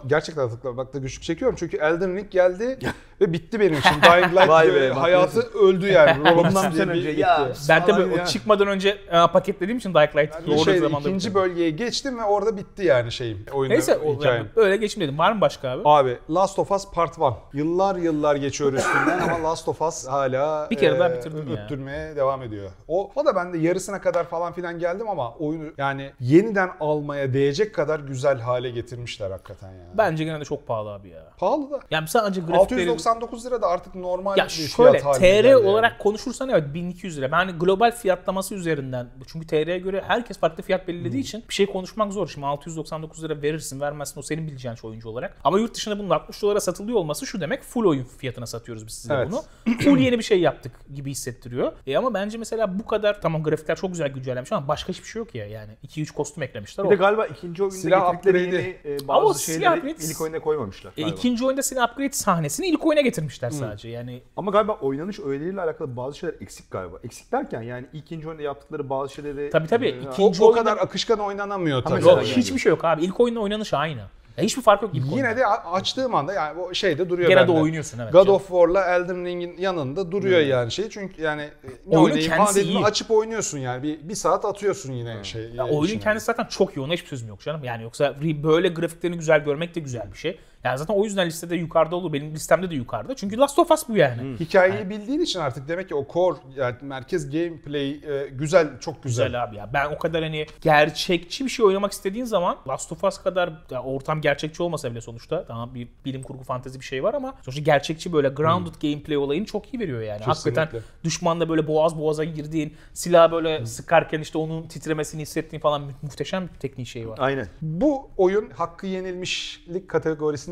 [0.06, 1.56] gerçekten hatırlamakta güçlük çekiyorum.
[1.60, 2.78] Çünkü Elden Ring geldi
[3.20, 3.90] ve bitti benim için.
[4.02, 6.30] Dying Light Vay be, bak hayatı öldü yani.
[6.38, 7.20] Ondan bir- önce bitti.
[7.20, 7.48] ya.
[7.68, 8.26] Ben tabii Falan o ya.
[8.26, 11.42] çıkmadan önce e, paketlediğim için Dying Light Yani doğru şey, zamanda ikinci bitirdim.
[11.50, 13.46] bölgeye geçtim ve orada bitti yani şeyim.
[13.52, 14.36] Oyunda Neyse o, hikayem.
[14.36, 15.18] yani öyle geçim dedim.
[15.18, 15.82] Var mı başka abi?
[15.84, 17.18] Abi Last of Us Part
[17.52, 17.58] 1.
[17.58, 21.64] Yıllar yıllar geçiyor üstünden ama Last of Us hala Bir kere daha e, bitirdin ya.
[21.64, 22.70] öttürmeye devam ediyor.
[22.88, 27.34] O, o da ben de yarısına kadar falan filan geldim ama oyunu yani yeniden almaya
[27.34, 29.84] değecek kadar güzel hale getirmişler hakikaten ya.
[29.98, 31.22] Bence gene de çok pahalı abi ya.
[31.38, 31.80] Pahalı da.
[31.90, 32.80] Yani sadece grafikleri...
[33.10, 36.74] 699 lira da artık normal Ya bir şöyle fiyat haline TR geldi olarak konuşursan evet
[36.74, 37.32] 1200 lira.
[37.32, 41.20] Ben hani global fiyatlaması üzerinden çünkü TR'ye göre herkes farklı fiyat belirlediği Hmm.
[41.20, 42.28] için bir şey konuşmak zor.
[42.28, 45.36] Şimdi 699 lira verirsin vermezsin o senin bileceğin şey oyuncu olarak.
[45.44, 48.94] Ama yurt dışında bunun 60 dolara satılıyor olması şu demek full oyun fiyatına satıyoruz biz
[48.94, 49.28] size Evet.
[49.30, 49.42] bunu.
[49.80, 51.72] full yeni bir şey yaptık gibi hissettiriyor.
[51.86, 55.20] E ama bence mesela bu kadar tamam grafikler çok güzel güncellenmiş ama başka hiçbir şey
[55.20, 55.72] yok ya yani.
[55.88, 56.84] 2-3 kostüm eklemişler.
[56.84, 56.92] Bir o.
[56.92, 58.78] de galiba ikinci oyunda Silah getirdikleri upgrade'i.
[58.84, 60.92] yeni e, Ama bazı silah şeyleri upgrade- ilk oyunda koymamışlar.
[60.96, 61.16] E, galiba.
[61.16, 63.04] ikinci oyunda senin upgrade sahnesini ilk oyuna Hmm.
[63.04, 63.88] getirmişler sadece.
[63.88, 66.96] Yani Ama galiba oynanış öğeleriyle alakalı bazı şeyler eksik galiba.
[67.04, 69.50] Eksik derken yani ikinci oyunda yaptıkları bazı şeyleri...
[69.50, 69.86] Tabii, tabii.
[69.88, 72.02] E, İki- O, İkinci o oyunda- kadar akışkan oynanamıyor tabii.
[72.02, 72.28] yok yani.
[72.28, 73.04] hiçbir şey yok abi.
[73.04, 74.00] İlk oyunun oynanışı aynı.
[74.36, 75.16] Ya hiçbir fark yok ilk oyunda.
[75.28, 77.60] Yine de a- açtığım anda yani o şeyde duruyor Gene de bende.
[77.60, 78.12] oynuyorsun evet.
[78.12, 78.34] God canım.
[78.34, 80.88] of War'la Elden Ring'in yanında duruyor yani şey.
[80.88, 81.42] Çünkü yani
[81.90, 82.78] e, Oyunun kendisi iyi.
[82.84, 83.82] açıp oynuyorsun yani.
[83.82, 85.42] Bir, bir saat atıyorsun yine şey.
[85.42, 86.00] Ya e, oyunun işine.
[86.00, 86.78] kendisi zaten çok.
[86.78, 87.64] Ona hiçbir sözüm yok canım.
[87.64, 90.38] Yani yoksa böyle grafiklerini güzel görmek de güzel bir şey.
[90.64, 92.12] Yani zaten o yüzden listede yukarıda olur.
[92.12, 93.16] Benim listemde de yukarıda.
[93.16, 94.36] Çünkü Last of Us bu yani.
[94.40, 99.26] Hikayeyi bildiğin için artık demek ki o core yani merkez gameplay e, güzel çok güzel.
[99.26, 99.70] Güzel abi ya.
[99.72, 103.82] Ben o kadar hani gerçekçi bir şey oynamak istediğin zaman Last of Us kadar ya
[103.82, 107.62] ortam gerçekçi olmasa bile sonuçta tamam bir bilim kurgu fantezi bir şey var ama sonuçta
[107.62, 110.22] gerçekçi böyle grounded gameplay olayını çok iyi veriyor yani.
[110.24, 110.88] Hakikaten Kesinlikle.
[111.04, 116.48] düşmanla böyle boğaz boğaza girdiğin, silah böyle sıkarken işte onun titremesini hissettiğin falan mu- muhteşem
[116.54, 117.18] bir teknik şey var.
[117.20, 117.46] Aynen.
[117.62, 119.88] Bu oyun hakkı yenilmişlik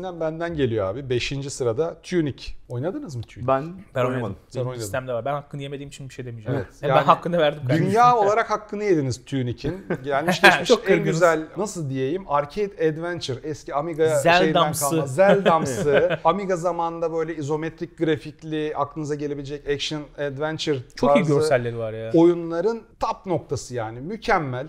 [0.01, 1.09] kategorisinden benden geliyor abi.
[1.09, 1.33] 5.
[1.49, 2.51] sırada Tunic.
[2.69, 3.47] Oynadınız mı Tunic?
[3.47, 4.35] Ben, Ben oynamadım.
[4.47, 4.79] Sen oynadın.
[4.79, 5.25] listemde var.
[5.25, 6.59] Ben hakkını yemediğim için bir şey demeyeceğim.
[6.59, 7.61] Evet, Hem ben yani hakkını verdim.
[7.67, 7.85] kardeşim.
[7.85, 9.85] Dünya olarak hakkını yediniz Tunic'in.
[10.03, 11.05] Gelmiş geçmiş Çok en kırgınız.
[11.11, 14.43] güzel nasıl diyeyim arcade adventure eski Amiga Zeldamsı.
[14.43, 16.19] şeyden kalma Zeldamsı.
[16.23, 22.11] Amiga zamanında böyle izometrik grafikli aklınıza gelebilecek action adventure Çok iyi görselleri var ya.
[22.13, 24.67] oyunların top noktası yani mükemmel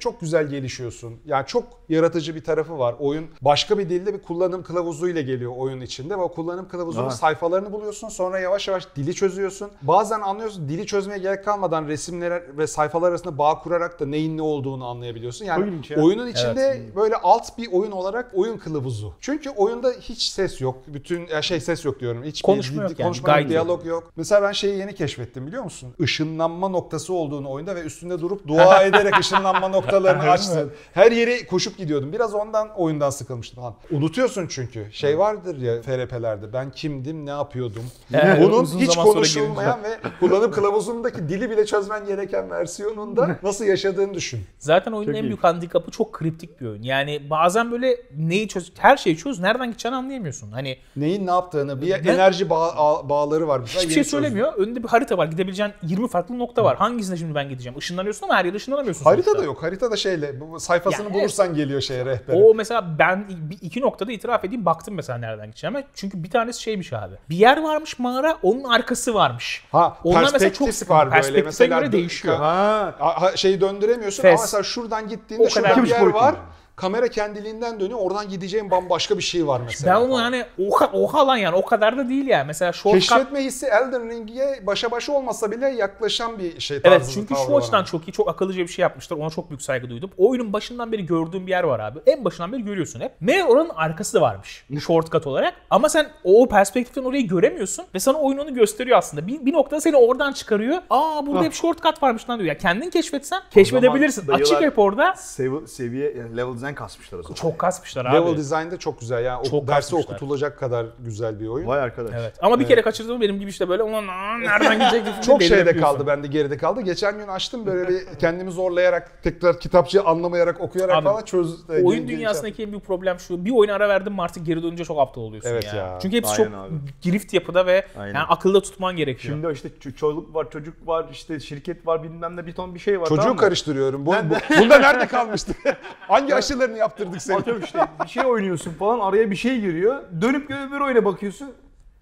[0.00, 4.62] çok güzel gelişiyorsun yani çok yaratıcı bir tarafı var oyun başka bir dilde bir kullanım
[4.72, 7.10] kılavuzuyla geliyor oyun içinde ve o kullanım kılavuzunun Aha.
[7.10, 12.66] sayfalarını buluyorsun sonra yavaş yavaş dili çözüyorsun bazen anlıyorsun dili çözmeye gerek kalmadan resimler ve
[12.66, 16.02] sayfalar arasında bağ kurarak da neyin ne olduğunu anlayabiliyorsun yani ya.
[16.02, 21.40] oyunun içinde böyle alt bir oyun olarak oyun kılavuzu çünkü oyunda hiç ses yok bütün
[21.40, 24.78] şey ses yok diyorum hiç Konuşma yok yani, konuşma yok, diyalog yok mesela ben şeyi
[24.78, 30.30] yeni keşfettim biliyor musun ışınlanma noktası olduğunu oyunda ve üstünde durup dua ederek ışınlanma noktalarını
[30.30, 30.72] açtın.
[30.94, 32.12] Her yere koşup gidiyordum.
[32.12, 33.74] Biraz ondan oyundan sıkılmıştım falan.
[33.90, 34.61] Unutuyorsun çünkü.
[34.92, 37.82] Şey vardır ya FRP'lerde ben kimdim ne yapıyordum.
[38.14, 39.88] Evet, Bunun hiç konuşulmayan ve
[40.20, 44.40] kullanım kılavuzundaki dili bile çözmen gereken versiyonunda nasıl yaşadığını düşün.
[44.58, 45.26] Zaten oyunun Çok en iyi.
[45.26, 46.82] büyük handikapı çok kriptik bir oyun.
[46.82, 50.52] Yani bazen böyle neyi çöz, her şeyi çöz, nereden gideceğini anlayamıyorsun.
[50.52, 51.94] Hani Neyin ne yaptığını, bir Ne?
[52.10, 53.58] enerji bağ- ağ- bağları var.
[53.60, 54.20] Mesela hiçbir şey çözdüm.
[54.20, 54.52] söylemiyor.
[54.54, 55.26] Önünde bir harita var.
[55.26, 56.76] Gidebileceğin 20 farklı nokta var.
[56.76, 57.78] Hangisine şimdi ben gideceğim?
[57.78, 59.04] Işınlanıyorsun ama her yere ışınlanamıyorsun.
[59.04, 59.42] Harita sonuçta.
[59.42, 59.62] da yok.
[59.62, 62.36] Harita da şeyle bu sayfasını Ya, bulursan geliyor şeye rehbere.
[62.44, 63.24] O mesela ben
[63.60, 65.84] iki noktada itiraf edeyim baktım mesela nereden gideceğime.
[65.94, 67.14] Çünkü bir tanesi şeymiş abi.
[67.30, 69.64] Bir yer varmış mağara onun arkası varmış.
[69.72, 70.92] Ha, Onlar mesela çok sıkıntı.
[70.94, 71.14] var böyle.
[71.16, 72.36] Perspektife Mesela göre değişiyor.
[72.36, 72.94] Ha.
[72.98, 74.32] Ha, şeyi döndüremiyorsun Fes.
[74.32, 76.24] ama mesela şuradan gittiğinde O kadar şurada bir yer var.
[76.32, 76.36] yani.
[76.82, 77.98] Kamera kendiliğinden dönüyor.
[78.02, 79.94] Oradan gideceğin bambaşka bir şey var mesela.
[79.94, 80.22] Ben onu falan.
[80.22, 82.46] hani oha, oha lan yani o kadar da değil yani.
[82.46, 86.96] Mesela shortcut Keşfetme hissi Elden Ring'e başa başa olmasa bile yaklaşan bir şey tarzı.
[86.96, 87.86] Evet çünkü şu açıdan ama.
[87.86, 89.16] çok iyi, çok akıllıca bir şey yapmışlar.
[89.16, 90.10] Ona çok büyük saygı duydum.
[90.18, 91.98] O oyunun başından beri gördüğüm bir yer var abi.
[92.06, 93.12] En başından beri görüyorsun hep.
[93.20, 94.64] Meğer oranın arkası da varmış.
[94.86, 95.54] Shortcut olarak.
[95.70, 97.84] Ama sen o perspektiften orayı göremiyorsun.
[97.94, 99.26] Ve sana oyun onu gösteriyor aslında.
[99.26, 100.78] Bir, bir noktada seni oradan çıkarıyor.
[100.90, 102.48] Aa burada hep shortcut varmış lan diyor.
[102.48, 104.28] Ya kendin keşfetsen keşfedebilirsin.
[104.28, 105.14] Açık hep orada.
[105.14, 107.34] Sev- seviye yani level design kasmışlar o zaman.
[107.34, 108.16] Çok kasmışlar abi.
[108.16, 109.24] Level design de çok güzel.
[109.24, 110.14] Yani o Çok derste kasmışlar.
[110.14, 111.66] okutulacak kadar güzel bir oyun.
[111.66, 112.12] Vay arkadaş.
[112.18, 112.34] Evet.
[112.42, 114.06] Ama bir kere kaçırdım benim gibi işte böyle ulan
[114.42, 115.22] nereden gidecek?
[115.22, 116.80] Çok şeyde kaldı bende geride kaldı.
[116.80, 121.70] Geçen gün açtım böyle bir kendimi zorlayarak tekrar kitapçıyı anlamayarak okuyarak Abi, falan çöz.
[121.84, 123.44] Oyun dünyasındaki en büyük problem şu.
[123.44, 125.74] Bir oyuna ara verdin mi artık geri dönünce çok aptal oluyorsun Evet ya.
[125.74, 125.98] ya.
[126.02, 126.74] Çünkü hepsi Aynen çok abi.
[127.02, 128.14] girift yapıda ve Aynen.
[128.14, 129.34] yani akılda tutman gerekiyor.
[129.34, 132.80] Şimdi işte ç- çocuk var, çocuk var, işte şirket var, bilmem ne bir ton bir
[132.80, 133.06] şey var.
[133.06, 134.06] Çocuğu tamam karıştırıyorum.
[134.06, 135.56] Bu, bu- bunda nerede kalmıştık?
[136.00, 137.36] Hangi aşılarını yaptırdık seni?
[137.36, 140.02] Atıyorum işte bir şey oynuyorsun falan araya bir şey giriyor.
[140.20, 141.50] Dönüp öbür oyuna bakıyorsun.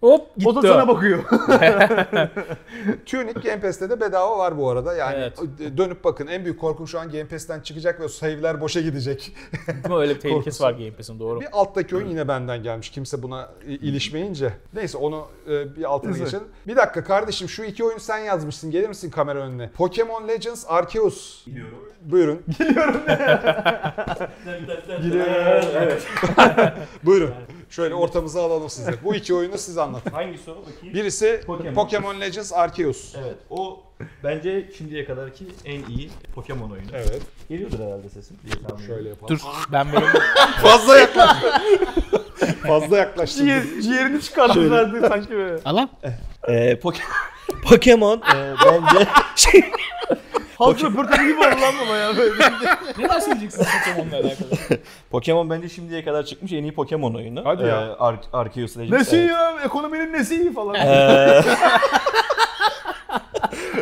[0.01, 0.49] Hop gitti.
[0.49, 1.25] O da sana bakıyor.
[3.07, 4.95] Tunic Game Pass'te de bedava var bu arada.
[4.95, 5.39] Yani Evet.
[5.79, 9.33] dönüp bakın en büyük korkum şu an Game Pass'ten çıkacak ve save'ler boşa gidecek.
[9.69, 9.95] Değil mi?
[9.95, 11.41] Öyle bir tehlikesi var Game Pass'in doğru.
[11.41, 12.91] bir alttaki oyun yine benden gelmiş.
[12.91, 14.53] Kimse buna ilişmeyince.
[14.75, 16.45] Neyse onu e, bir altına geçelim.
[16.67, 18.71] Bir dakika kardeşim şu iki oyunu sen yazmışsın.
[18.71, 19.71] Gelir misin kamera önüne?
[19.71, 21.47] Pokemon Legends Arceus.
[21.47, 21.79] Biliyorum.
[22.03, 22.43] Buyurun.
[25.77, 26.03] evet.
[27.05, 27.31] Buyurun.
[27.71, 28.93] Şöyle ortamıza alalım sizi.
[29.05, 30.11] Bu iki oyunu siz anlatın.
[30.11, 30.95] Hangi soru bakayım?
[30.95, 31.75] Birisi Pokemon.
[31.75, 33.15] Pokemon Legends Arceus.
[33.25, 33.37] Evet.
[33.51, 33.81] O
[34.25, 36.87] bence şimdiye kadarki en iyi Pokemon oyunu.
[36.95, 37.23] Evet.
[37.49, 38.87] Geliyordur herhalde sesim diye tahmin.
[38.87, 39.35] Şöyle yapalım.
[39.37, 39.41] Dur
[39.73, 40.09] ben benim
[40.63, 41.51] Fazla yaklaştı.
[42.67, 43.39] Fazla yaklaştı.
[43.39, 45.61] Ciğer, ciğerini çıkarttılardı sanki böyle.
[45.65, 45.91] Alan.
[46.49, 47.03] Ee, Poke-
[47.69, 49.07] Pokemon e, bence
[49.37, 49.61] şey
[50.61, 52.45] Halk röportajı gibi oldu lan baba ya böyle.
[53.15, 54.81] Ne söyleyeceksin Pokemon'la alakalı?
[55.11, 57.43] Pokemon bence şimdiye kadar çıkmış en iyi Pokemon oyunu.
[57.45, 57.69] Hadi ya.
[57.81, 58.93] Ee, Ar- Arceus Legends.
[58.99, 59.31] Nesi evet.
[59.31, 59.53] ya?
[59.65, 60.75] Ekonominin nesi iyi falan.
[60.75, 61.43] Ee,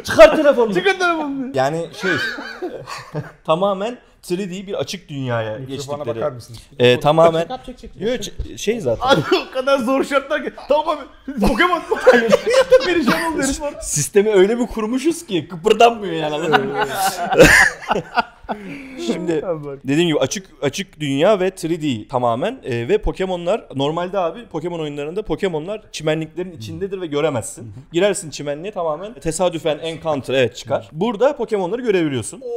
[0.05, 0.75] Çıkar telefonunu.
[0.75, 1.51] Çıkın telefonunu.
[1.55, 2.11] Yani şey
[3.45, 6.35] tamamen 3D bir açık dünyaya Mikrofona bakar geçtikleri.
[6.35, 6.61] mısınız?
[6.79, 7.91] Ee, tamamen Çek çek çek.
[8.01, 9.07] Yo, ç- şey zaten.
[9.07, 10.53] Abi o kadar zor şartlar ki.
[10.69, 11.41] Tamam abi.
[11.41, 11.83] Pokemon.
[12.85, 13.75] Perişan oldu herif var.
[13.83, 16.35] Sistemi öyle bir kurmuşuz ki kıpırdanmıyor yani.
[16.35, 16.85] anladın mı?
[19.07, 19.45] Şimdi
[19.85, 25.23] dediğim gibi açık açık dünya ve 3D tamamen Ee, ve Pokemon'lar normalde abi Pokemon oyunlarında
[25.23, 27.73] Pokemon'lar çimenliklerin içindedir ve göremezsin.
[27.93, 30.89] Girersin çimenliğe tamamen tesadüfen encounter evet çıkar.
[30.93, 32.43] Burada Pokemon'ları görebiliyorsun.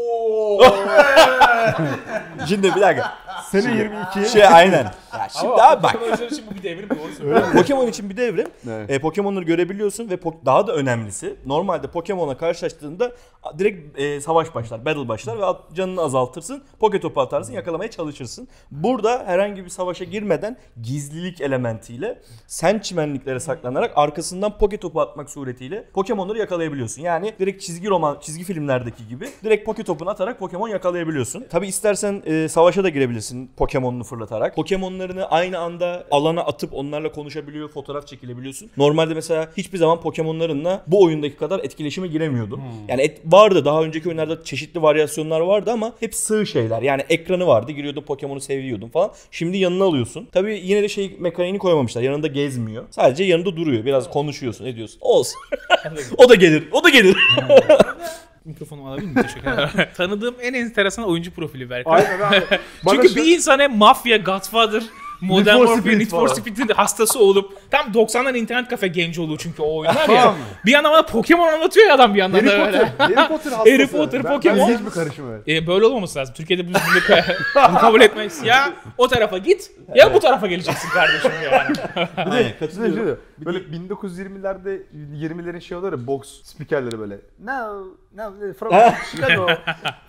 [2.48, 3.14] Şimdi bir dakika.
[3.52, 4.30] Sene 22.
[4.32, 4.84] Şey aynen.
[5.14, 5.94] Ya şimdi abi bak.
[5.94, 7.52] Pokemon için bu bir devrim doğru söylüyorsun.
[7.52, 8.48] Pokemon için bir devrim.
[8.70, 8.90] Evet.
[8.90, 13.12] E, Pokemon'ları görebiliyorsun ve po- daha da önemlisi normalde Pokemon'la karşılaştığında
[13.60, 18.48] direkt e, savaş başlar, battle başlar ve at- canını azaltırsın, poke topu atarsın, yakalamaya çalışırsın.
[18.72, 25.86] Burada herhangi bir savaşa girmeden gizlilik elementiyle sen çimenliklere saklanarak arkasından poke topu atmak suretiyle
[25.94, 27.02] Pokemon'ları yakalayabiliyorsun.
[27.02, 31.46] Yani direkt çizgi roman, çizgi filmlerdeki gibi direkt poke topunu atarak Pokemon yakalayabiliyorsun.
[31.50, 34.56] Tabi istersen e, savaşa da girebilirsin Pokemon'unu fırlatarak.
[34.56, 38.70] Pokemon'larını aynı anda alana atıp onlarla konuşabiliyor, fotoğraf çekilebiliyorsun.
[38.78, 42.62] Normalde mesela hiçbir zaman Pokemon'larınla bu oyundaki kadar etkileşime giremiyordun.
[42.88, 46.82] Yani et, vardı daha önceki oyunlarda çeşitli varyasyonlar vardı ama hep sığ şeyler.
[46.82, 49.12] Yani ekranı vardı, giriyordun Pokemon'u seviyordun falan.
[49.32, 50.28] Şimdi yanına alıyorsun.
[50.32, 52.02] Tabi yine de şey mekaniğini koymamışlar.
[52.02, 52.84] Yanında gezmiyor.
[52.92, 53.86] Sadece yanında duruyor.
[53.86, 54.98] Biraz konuşuyorsun, ediyorsun.
[55.02, 55.40] Olsun.
[56.18, 56.64] o da gelir.
[56.72, 57.18] O da gelir.
[58.46, 59.22] Mikrofonumu alabilir miyim?
[59.22, 59.70] Teşekkür ederim.
[59.98, 61.94] Tanıdığım en enteresan oyuncu profili Berkay.
[61.94, 62.60] Aynen abi.
[62.90, 64.84] Çünkü şu- bir insan hem mafya, Godfather,
[65.22, 66.34] Modern for Warfare, Speed Need for falan.
[66.34, 70.06] Speed'in hastası olup tam 90'lar internet kafe genci oluyor çünkü o oyunlar ya.
[70.06, 70.36] Tamam.
[70.66, 72.78] Bir yandan bana Pokemon anlatıyor ya adam bir yandan Harry da böyle.
[72.98, 73.16] Potter.
[73.16, 73.72] Harry Potter hastası.
[73.72, 74.70] Harry Potter, Ben- Pokemon.
[74.70, 75.48] Ben hiç bir karışım evet.
[75.64, 76.34] E, böyle olmaması lazım.
[76.38, 77.18] Türkiye'de biz bunu,
[77.70, 78.44] bunu kabul etmeyiz.
[78.44, 81.76] Ya o tarafa git ya bu tarafa geleceksin kardeşim yani.
[82.18, 83.20] Aynen, Size katılıyorum.
[83.46, 84.82] Böyle 1920'lerde
[85.16, 87.20] 20'lerin şey olur ya boks spikerleri böyle.
[87.44, 88.72] No, no, from
[89.12, 89.48] Chicago.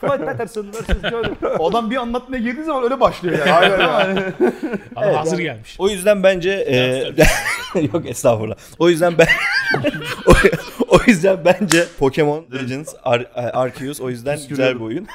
[0.01, 1.37] Floyd Patterson versus Jordan.
[1.59, 3.53] O adam bir anlatmaya girdiği zaman öyle başlıyor yani.
[3.53, 4.33] Aynen yani.
[4.97, 5.77] Adam hazır gelmiş.
[5.79, 8.57] O yüzden bence e, yok estağfurullah.
[8.79, 9.27] O yüzden ben
[10.27, 10.33] o,
[10.89, 15.07] o yüzden bence Pokemon Legends Ar- Arceus o yüzden güzel bir oyun.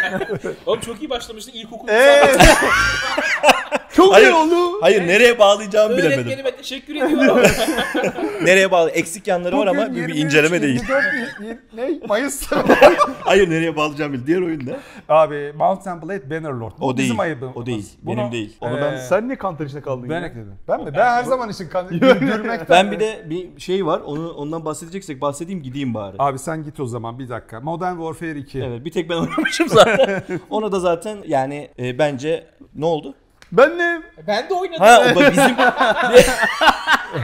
[0.66, 1.88] Oğlum çok iyi başlamıştın ilkokul.
[1.88, 2.22] Eee.
[3.92, 4.26] Çok Hayır.
[4.26, 4.78] güzel oldu.
[4.80, 6.18] Hayır nereye bağlayacağımı bilemedim.
[6.18, 7.42] Öğretmenime teşekkür ediyorum.
[8.42, 8.90] Nereye bağlı?
[8.90, 10.80] Eksik yanları var ama bir, bir inceleme değil.
[10.80, 11.04] 24,
[11.74, 11.90] ne?
[12.08, 12.50] Mayıs.
[13.20, 14.26] Hayır nereye bağlayacağımı bil.
[14.26, 14.76] Diğer oyun ne?
[15.08, 16.72] Abi Mount Blade Bannerlord.
[16.80, 17.08] Bu O değil.
[17.08, 17.56] Bizim ayıbımız.
[17.56, 17.88] O değil.
[18.02, 18.56] Bunu- Benim değil.
[18.60, 20.26] Onu Ee, ben sen niye counter içine kaldın Ben ya?
[20.26, 20.54] ekledim.
[20.68, 20.90] Ben mi?
[20.96, 22.66] Ben her zaman için kan gülmekten.
[22.70, 23.89] Ben bir de bir şey var.
[23.90, 24.00] Var.
[24.00, 26.16] Onu ondan bahsedeceksek bahsedeyim gideyim bari.
[26.18, 27.60] Abi sen git o zaman bir dakika.
[27.60, 28.58] Modern Warfare 2.
[28.62, 30.22] Evet bir tek ben oynamışım zaten.
[30.50, 33.14] Ona da zaten yani e, bence ne oldu?
[33.52, 34.02] Ben ne?
[34.26, 34.80] Ben de oynadım.
[34.80, 35.56] Ha o da bizim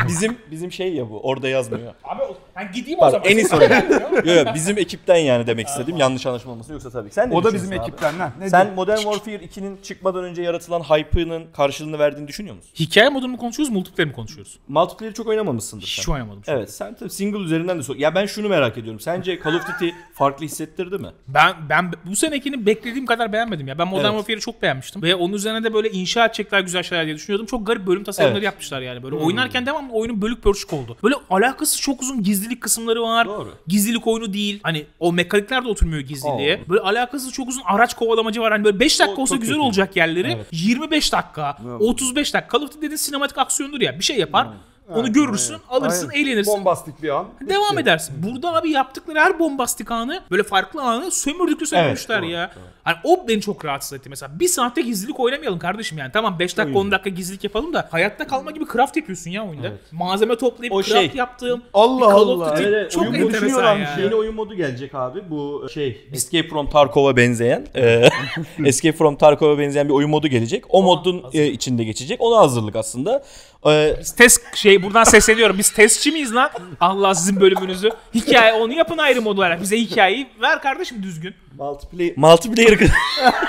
[0.08, 1.20] bizim bizim şey ya bu.
[1.20, 1.94] Orada yazmıyor.
[2.04, 3.30] Abi o- ben gideyim o Pardon, zaman.
[3.32, 3.64] en iyi soru.
[4.28, 5.96] Yok yok bizim ekipten yani demek istedim.
[5.96, 7.10] Yanlış anlaşılma olmasın yoksa tabii.
[7.10, 7.88] Sen ne O da düşünüyorsun bizim abi?
[7.88, 8.30] ekipten lan.
[8.40, 8.74] Ne Sen diyeyim?
[8.76, 12.70] Modern Warfare 2'nin çıkmadan önce yaratılan hype'ının karşılığını verdiğini düşünüyor musun?
[12.80, 14.58] Hikaye modunu mu konuşuyoruz, multiplayer mi konuşuyoruz?
[14.68, 16.12] Multiplayer'ı çok oynamamışsındır Hiç sen.
[16.12, 16.44] oynamadım.
[16.44, 16.58] şu an.
[16.58, 17.96] Evet sen tabii single üzerinden de sor.
[17.96, 19.00] Ya ben şunu merak ediyorum.
[19.00, 21.08] Sence Call of Duty farklı hissettirdi mi?
[21.28, 23.78] Ben ben bu senekini beklediğim kadar beğenmedim ya.
[23.78, 24.14] Ben Modern Evet.
[24.14, 25.02] Warfare'i çok beğenmiştim.
[25.02, 27.46] Ve onun üzerine de böyle inşa edecekler güzel şeyler diye düşünüyordum.
[27.46, 28.44] Çok garip bölüm tasarımları Evet.
[28.44, 29.02] yapmışlar yani.
[29.02, 30.96] Böyle oynarken devamlı oyunun bölük pörçük oldu.
[31.02, 33.26] Böyle alakası çok uzun gizlilik kısımları var.
[33.26, 33.54] Doğru.
[33.66, 34.60] Gizlilik oyunu değil.
[34.62, 36.60] Hani o mekanikler de oturmuyor gizliliğe.
[36.68, 38.52] Böyle alakasız çok uzun araç kovalamacı var.
[38.52, 39.66] Hani böyle 5 dakika O olsa güzel kötü.
[39.66, 40.32] olacak yerleri.
[40.32, 40.46] Evet.
[40.52, 42.58] 25 dakika, 35 dakika.
[42.58, 43.98] Call of Duty dediğin sinematik aksiyondur ya.
[43.98, 44.48] Bir şey yapar.
[44.94, 46.24] Onu görürsün, alırsın, Aynen.
[46.26, 46.52] eğlenirsin.
[46.54, 47.26] Bombastik bir an.
[47.40, 47.82] Devam Bitti.
[47.82, 48.14] edersin.
[48.22, 52.50] Burada abi yaptıkları her bombastik anı böyle farklı anı sömürdüklü sömürmüşler Evet, ya.
[52.84, 54.40] Hani o beni çok rahatsız etti mesela.
[54.40, 56.12] Bir saatte gizlilik oynamayalım kardeşim yani.
[56.12, 59.72] Tamam 5 dakika 10 dakika gizlilik yapalım da hayatta kalma gibi craft yapıyorsun ya oyunda.
[59.92, 61.10] Malzeme toplayıp O craft şey.
[61.14, 62.52] yaptığım Allah Allah.
[62.56, 63.96] Duty Evet, çok oyun enteresan ya.
[64.02, 65.30] Yeni oyun modu gelecek abi.
[65.30, 68.08] Bu şey Escape from Tarkov'a benzeyen e,
[68.64, 70.64] Escape from Tarkov'a benzeyen bir oyun modu gelecek.
[70.68, 72.20] O modun e, içinde geçecek.
[72.22, 73.24] Ona hazırlık aslında.
[73.68, 75.58] E, Biz test şey buradan sesleniyorum.
[75.58, 76.50] Biz testçi miyiz lan?
[76.80, 77.90] Allah sizin bölümünüzü.
[78.14, 79.60] Hikaye onu yapın ayrı mod olarak.
[79.62, 81.34] Bize hikayeyi ver kardeşim düzgün.
[81.58, 82.90] multiplayer multiplayer kı-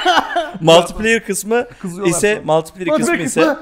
[0.61, 2.53] multiplayer kısmı Kızıyorlar ise sonra.
[2.55, 3.55] multiplayer kısmı ise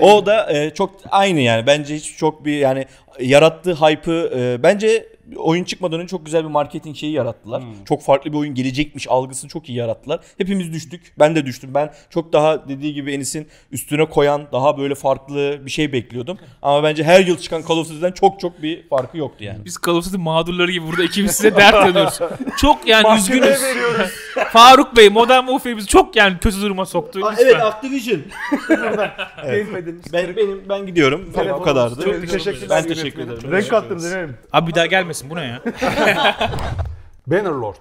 [0.00, 1.66] o da e, çok aynı yani.
[1.66, 2.86] Bence hiç çok bir yani
[3.20, 5.06] yarattığı hype'ı e, bence
[5.36, 7.62] oyun çıkmadan önce çok güzel bir marketing şeyi yarattılar.
[7.88, 10.20] Çok farklı bir oyun gelecekmiş algısını çok iyi yarattılar.
[10.38, 11.12] Hepimiz düştük.
[11.18, 11.70] Ben de düştüm.
[11.74, 16.38] Ben çok daha dediği gibi Enis'in üstüne koyan daha böyle farklı bir şey bekliyordum.
[16.62, 19.64] Ama bence her yıl çıkan Call of Duty'den çok çok bir farkı yoktu yani.
[19.64, 22.18] Biz Call of Duty mağdurları gibi burada ikimiz size dert ediyoruz.
[22.56, 23.60] Çok yani üzgünüz.
[24.52, 27.20] Faruk Bey Modern Warfare bizi çok yani kötü duruma soktu.
[27.30, 27.60] Lütfen.
[27.60, 28.20] Activision.
[29.44, 30.12] Keyiflediniz.
[30.12, 31.32] Ben benim ben gidiyorum.
[31.34, 32.04] Telefon- bu kadardı.
[32.04, 32.68] Çok teşekkürler.
[32.70, 33.52] Ben teşekkür ederim.
[33.52, 34.36] Renk kattınız efendim.
[34.52, 35.62] Abi bir daha gelmesin bu ne ya?
[37.26, 37.76] Bannerlord.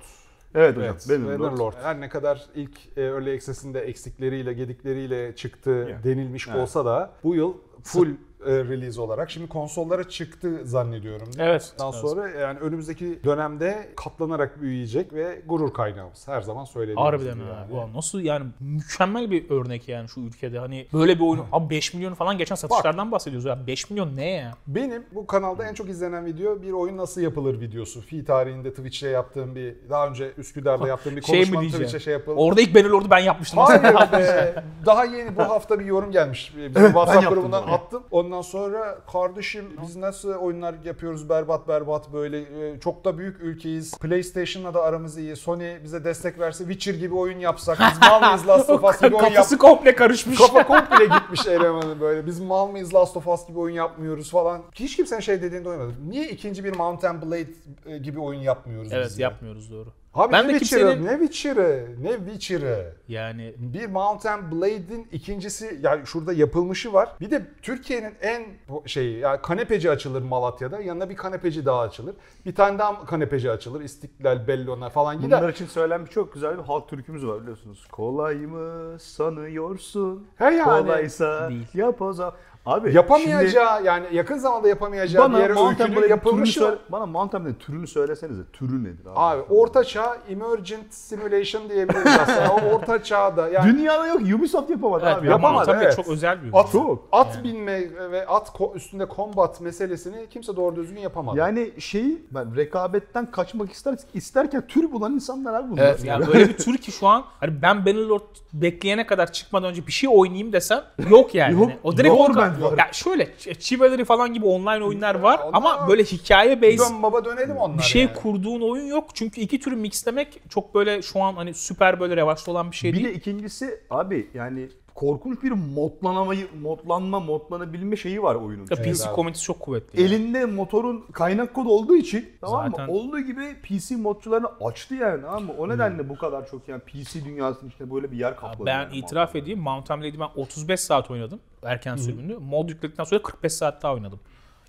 [0.55, 0.95] Evet hocam.
[1.09, 1.57] Evet, Bannerlord.
[1.59, 1.73] Lord.
[1.83, 6.03] Her ne kadar ilk e, Early Access'inde eksikleriyle, gedikleriyle çıktı Yeah.
[6.03, 6.57] denilmiş Evet.
[6.59, 8.09] olsa da bu yıl full
[8.45, 11.27] e, release olarak şimdi konsollara çıktı zannediyorum.
[11.39, 11.73] Evet.
[11.79, 16.27] Daha sonra yani önümüzdeki dönemde katlanarak büyüyecek ve gurur kaynağımız.
[16.27, 17.67] Her zaman söylediğimiz Harbiden gibi ha.
[17.75, 17.93] yani.
[17.95, 20.59] Nasıl yani mükemmel bir örnek yani şu ülkede.
[20.59, 21.43] Hani böyle bir oyun.
[21.51, 23.67] Abi 5 milyon falan geçen satışlardan bahsediyoruz ya.
[23.67, 24.51] 5 milyon ne ya?
[24.67, 28.01] Benim bu kanalda en çok izlenen video bir oyun nasıl yapılır videosu.
[28.01, 31.85] Fi tarihinde Twitch'te yaptığım bir, daha önce Üsküdar'da yaptığım bir Şey konuşma diyeceğim?
[31.85, 32.37] Twitch'e şey yapalım.
[32.37, 33.59] Orada ilk Bannerlord'u ben yapmıştım.
[33.59, 34.63] Hayır be.
[34.85, 36.53] Daha yeni bu hafta bir yorum gelmiş.
[36.57, 38.03] Bizim WhatsApp yaptım grubundan attım.
[38.11, 42.39] Ondan sonra kardeşim biz nasıl oyunlar yapıyoruz berbat berbat böyle
[42.71, 43.97] e, çok da büyük ülkeyiz.
[43.97, 45.35] PlayStation'la da aramız iyi.
[45.35, 47.79] Sony bize destek verse Witcher gibi oyun yapsak.
[47.79, 49.33] Biz mal mıyız Last of Us gibi oyun yap.
[49.35, 50.37] Kafası komple karışmış.
[50.37, 52.25] Kafa komple gitmiş elemanın böyle.
[52.25, 54.61] Biz mal mıyız Last of Us gibi oyun yapmıyoruz falan.
[54.75, 55.95] Hiç kimsenin şey dediğini duymadım.
[56.07, 57.47] Niye ikinci bir Mount and Blade
[57.85, 59.29] e, gibi oyun yapmıyoruz Evet biz ya?
[59.29, 59.89] yapmıyoruz doğru.
[60.13, 62.93] Abi Ben ne de Witcher'ı, kimsenin- ne Witcher'ı, ne Witcher'ı.
[63.07, 67.09] Yani Bir Mount Blade'in ikincisi yani şurada yapılmışı var.
[67.21, 68.43] Bir de Türkiye'nin en
[68.85, 70.79] şeyi yani kanepeci açılır Malatya'da.
[70.81, 72.15] Yanına bir kanepeci daha açılır.
[72.45, 73.81] Bir tane daha kanepeci açılır.
[73.81, 75.39] İstiklal, Bellona falan gider.
[75.41, 77.87] Bunlar için söylenmiş çok güzel bir halk türkümüz var biliyorsunuz.
[77.91, 80.27] Kolay mı sanıyorsun?
[80.37, 80.63] He yani.
[80.63, 81.67] Kolaysa Değil.
[81.73, 82.33] yap o zaman.
[82.65, 87.05] Abi Yapamayacağı yani yakın zamanda yapamayacağı şimdi bir yere bana öykünün türünü yapılmışı söyle, bana
[87.05, 88.41] Mountain Blade'in türünü söylesenize.
[88.53, 89.11] Türü nedir abi?
[89.15, 92.55] Abi orta çağ emergent simulation diyebiliriz aslında.
[92.55, 95.27] o orta çağda yani Dünyada yok Ubisoft yapamadı evet, abi.
[95.27, 95.95] yapamadı, Tabii evet.
[95.95, 97.07] çok özel bir at, Çok.
[97.11, 101.37] at binme ve at ko- üstünde combat meselesini kimse doğru düzgün yapamadı.
[101.37, 105.83] Yani şeyi ben rekabetten kaçmak ister isterken tür bulan insanlar abi bunlar.
[105.83, 108.21] Evet yani böyle bir tür ki şu an hani ben Bannerlord
[108.53, 111.53] bekleyene kadar çıkmadan önce bir şey oynayayım desem yok yani.
[111.53, 112.77] Yok, Hani o direkt yok orka- var.
[112.77, 115.87] Ya şöyle Chivalry falan gibi online oyunlar var onlar ama var.
[115.89, 118.13] böyle hikaye based Dön baba dönelim onlar bir şey yani.
[118.13, 119.09] kurduğun oyun yok.
[119.13, 122.93] Çünkü iki türü mixlemek çok böyle şu an hani süper böyle revaçta olan bir şey
[122.93, 123.07] bir değil.
[123.07, 128.67] de ikincisi abi yani korkunç bir modlanamayı, modlanma, modlanabilme şeyi var oyunun.
[128.71, 130.01] Ya PC komünitesi çok kuvvetli.
[130.01, 130.13] yani.
[130.13, 132.91] elinde motorun kaynak kodu olduğu için tamam Zaten- mı?
[132.91, 135.53] Olduğu gibi PC modcularını açtı yani tamam mı?
[135.57, 138.65] O nedenle bu kadar çok yani PC dünyasının içinde böyle bir yer kapladı.
[138.65, 138.97] Ben yani.
[138.97, 142.37] itiraf edeyim Mountain Blade'i ben 35 saat oynadım erken sürümünü.
[142.37, 144.19] Mod yükledikten sonra 45 saat daha oynadım.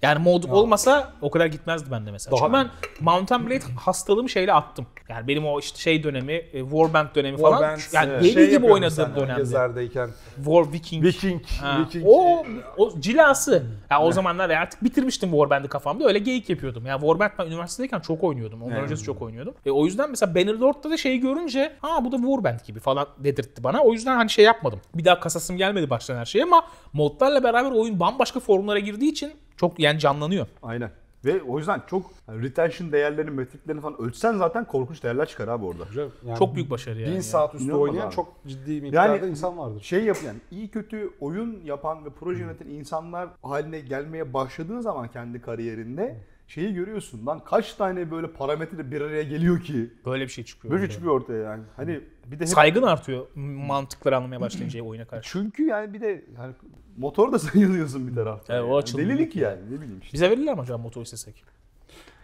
[0.05, 2.37] Yani mod olmasa o kadar gitmezdi bende mesela.
[2.37, 2.69] Daha- Çünkü ben
[3.01, 4.87] Mountain Blade hastalığımı şeyle attım.
[5.09, 7.59] Yani benim o işte şey dönemi, e, Warband dönemi falan.
[7.59, 9.41] Warband, yani deli şey gibi oynadığım dönemde.
[9.41, 10.09] Gezerdeyken.
[10.37, 11.05] War Viking.
[11.05, 11.43] Viking.
[11.61, 12.05] Ha, Viking.
[12.09, 12.45] O,
[12.77, 13.63] o cilası.
[13.91, 16.07] Ya o zamanlar artık bitirmiştim Warband'i kafamda.
[16.07, 16.87] Öyle geyik yapıyordum.
[16.87, 18.63] Ya Warband ben üniversitedeyken çok oynuyordum.
[18.63, 19.55] Ondan öncesi çok oynuyordum.
[19.67, 23.65] E, o yüzden mesela Bannerlord'da da şeyi görünce ha bu da Warband gibi falan dedirtti
[23.65, 23.83] bana.
[23.83, 24.81] O yüzden hani şey yapmadım.
[24.95, 29.33] Bir daha kasasım gelmedi baştan her şeye ama modlarla beraber oyun bambaşka formlara girdiği için
[29.57, 30.47] çok yani canlanıyor.
[30.63, 30.91] Aynen.
[31.25, 35.65] Ve o yüzden çok yani retention değerlerini, metriklerini falan ölçsen zaten korkunç değerler çıkar abi
[35.65, 35.85] orada.
[36.27, 37.15] Yani Çok büyük başarı yani.
[37.15, 38.15] Bin saat üstü İnanılmaz oynayan abi.
[38.15, 39.81] çok ciddi miktarda Yani insan vardır.
[39.81, 45.09] Şey yap yani iyi kötü oyun yapan ve proje yöneten insanlar haline gelmeye başladığın zaman
[45.09, 50.29] kendi kariyerinde şeyi görüyorsun lan kaç tane böyle parametre bir araya geliyor ki Böyle bir
[50.29, 50.75] şey çıkıyor.
[50.75, 51.63] böyle çıkıyor ortaya yani.
[51.77, 55.31] Hani bir de hep- Saygın artıyor mantıkları anlamaya başlayınca oyuna karşı.
[55.33, 56.55] çünkü yani bir de yani
[56.97, 58.57] motor da sayılıyorsun bir taraftan.
[58.57, 59.09] Evet, o yani.
[59.11, 60.13] Delilik yani ne bileyim işte.
[60.13, 61.45] Bize verirler mi acaba motor istesek?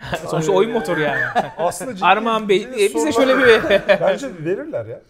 [0.31, 1.21] Sonuçta oyun motoru yani.
[1.59, 3.45] Aslında Armağan Bey e, bize şöyle bir...
[4.01, 5.01] Bence verirler ya.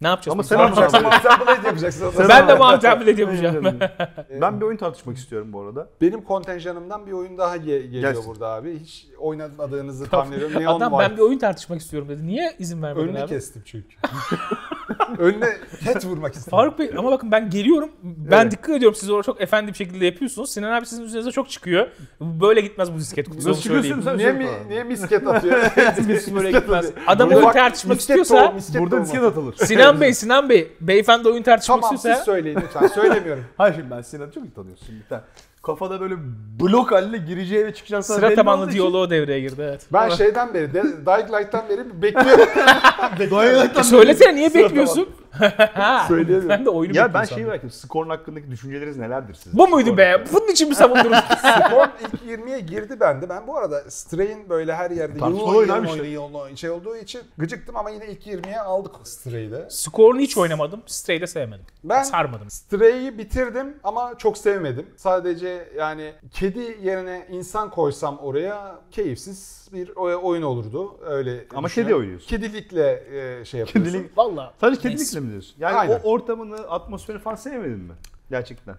[0.00, 0.32] Ne yapacağız?
[0.34, 0.48] Ama biz?
[0.48, 0.98] sen yapacaksın.
[1.22, 2.12] Sen Blade yapacaksın.
[2.28, 3.78] Ben de Mountain Blade yapacağım.
[4.40, 5.88] ben bir oyun tartışmak istiyorum bu arada.
[6.00, 8.26] Benim kontenjanımdan bir oyun daha ge- geliyor Gelsin.
[8.26, 8.78] burada abi.
[8.78, 10.60] Hiç oynamadığınızı tahmin ediyorum.
[10.60, 11.10] Neon Adam White.
[11.10, 12.26] ben bir oyun tartışmak istiyorum dedi.
[12.26, 13.28] Niye izin vermedin Önünü abi?
[13.28, 13.96] kestim çünkü.
[15.18, 15.46] Önüne
[15.84, 16.50] ket vurmak istedim.
[16.50, 17.90] Faruk Bey ama bakın ben geliyorum.
[18.02, 18.52] Ben Evet.
[18.52, 20.50] dikkat ediyorum siz orada çok efendi bir şekilde yapıyorsunuz.
[20.50, 21.88] Sinan abi sizin üzerinize çok çıkıyor.
[22.20, 23.50] Böyle gitmez bu disket kutusu.
[23.50, 24.38] Nasıl çıkıyorsun Niye, sen?
[24.38, 25.58] mi, niye misket atıyor?
[26.08, 26.90] Biz böyle gitmez.
[27.06, 29.54] Adam oyun tartışmak misket istiyorsa misket Burada disket atılır.
[29.56, 32.86] Sinan Bey, Sinan Bey, beyefendi oyun tartışmak Tamam siz istiyorsa söyleyin lütfen.
[32.86, 33.44] Söylemiyorum.
[33.56, 34.86] Hayır şimdi ben Sinan'ı çok iyi tanıyorsun.
[34.86, 35.04] Şimdi
[35.62, 36.14] kafada böyle
[36.60, 39.86] blok haline gireceği ve çıkacağı sana sıra tabanlı diyaloğu devreye girdi evet.
[39.92, 42.48] Ben şeyden beri, Dying Light'tan beri bekliyorum.
[43.80, 45.08] E söylesene niye bekliyorsun?
[46.08, 46.48] Söyleyemiyorum.
[46.48, 47.44] ben de oyunu Ya ben şeyi sandım.
[47.46, 47.78] merak ediyorum.
[47.80, 49.58] Skorun hakkındaki düşünceleriniz nelerdir sizin?
[49.58, 50.10] Bu muydu be?
[50.10, 50.40] hakkında.
[50.40, 51.18] Bunun için mi savundunuz?
[51.38, 53.28] Skor ilk 20'ye girdi bende.
[53.28, 57.90] Ben bu arada Stray'in böyle her yerde oyunu, yılın oyunu şey olduğu için gıcıktım ama
[57.90, 59.66] yine ilk 20'ye aldık Stray'de.
[59.70, 60.82] Skorunu hiç oynamadım.
[60.86, 61.64] Stray'i de sevmedim.
[61.84, 62.50] Ben Sarmadım.
[62.50, 64.86] Stray'i bitirdim ama çok sevmedim.
[64.96, 70.96] Sadece yani kedi yerine insan koysam oraya keyifsiz bir oy- oyun olurdu.
[71.06, 72.28] Öyle Ama kedi oynuyorsun.
[72.28, 72.90] Kedilikle
[73.40, 73.92] e, şey yapıyorsun.
[73.92, 74.54] Kedilik- Valla.
[74.60, 75.54] Sadece kedilikle mi diyorsun?
[75.58, 76.00] Yani Aynen.
[76.04, 77.92] o ortamını, atmosferi falan sevmedin mi?
[78.30, 78.76] Gerçekten.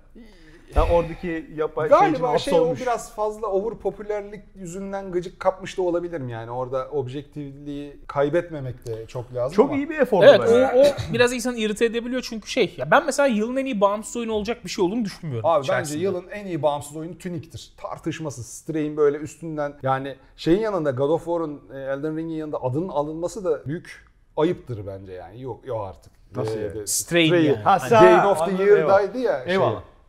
[0.75, 2.82] Ya oradaki yapay şey Galiba şey o hapsolmuş.
[2.82, 6.51] biraz fazla over popülerlik yüzünden gıcık kapmış da olabilirim yani.
[6.51, 9.75] Orada objektifliği kaybetmemek de çok lazım Çok ama.
[9.78, 10.23] iyi bir efor.
[10.23, 10.71] Evet bence.
[10.75, 14.15] o, o biraz insanı irite edebiliyor çünkü şey ya ben mesela yılın en iyi bağımsız
[14.17, 15.49] oyunu olacak bir şey olduğunu düşünmüyorum.
[15.49, 16.04] Abi bence içerisinde.
[16.04, 17.73] yılın en iyi bağımsız oyunu Tunic'tir.
[17.78, 18.47] Tartışmasız.
[18.47, 23.45] Stray'in böyle üstünden yani şeyin yanında God of War'un e, Elden Ring'in yanında adının alınması
[23.45, 24.06] da büyük
[24.38, 25.41] ayıptır bence yani.
[25.41, 26.12] Yok yok artık.
[26.36, 26.88] Nasıl Ee, yani?
[26.88, 27.58] Strain Stray'i- yani.
[27.58, 29.43] Ha, Game of the Year'daydı ya.
[29.47, 29.58] şey.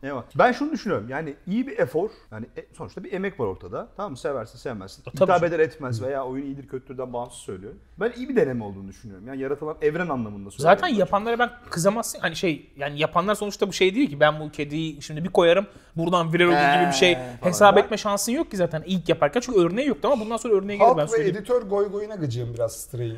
[0.03, 0.21] Eyvallah.
[0.23, 0.23] Eyvallah.
[0.35, 1.09] Ben şunu düşünüyorum.
[1.09, 2.09] Yani iyi bir efor.
[2.31, 3.87] Yani e- sonuçta bir emek var ortada.
[3.97, 4.17] Tamam mı?
[4.17, 5.03] Seversin sevmezsin.
[5.03, 7.79] Tabii Hitap eder etmez veya oyun iyidir kötüdürden bağımsız söylüyorum.
[7.99, 9.27] Ben iyi bir deneme olduğunu düşünüyorum.
[9.27, 10.79] Yani yaratılan evren anlamında söylüyorum.
[10.81, 12.19] Zaten yapanlara ben kızamazsın.
[12.19, 15.67] Hani şey yani yapanlar sonuçta bu şey değil ki ben bu kediyi şimdi bir koyarım
[15.95, 19.39] buradan viral olur gibi bir şey hesap Ben- etme şansın yok ki zaten ilk yaparken.
[19.39, 21.35] Çünkü örneği yoktu ama bundan sonra örneğe gelir ben Halk ve söyleyeyim.
[21.37, 23.17] editör goy goyuna gıcığım biraz Stray'in.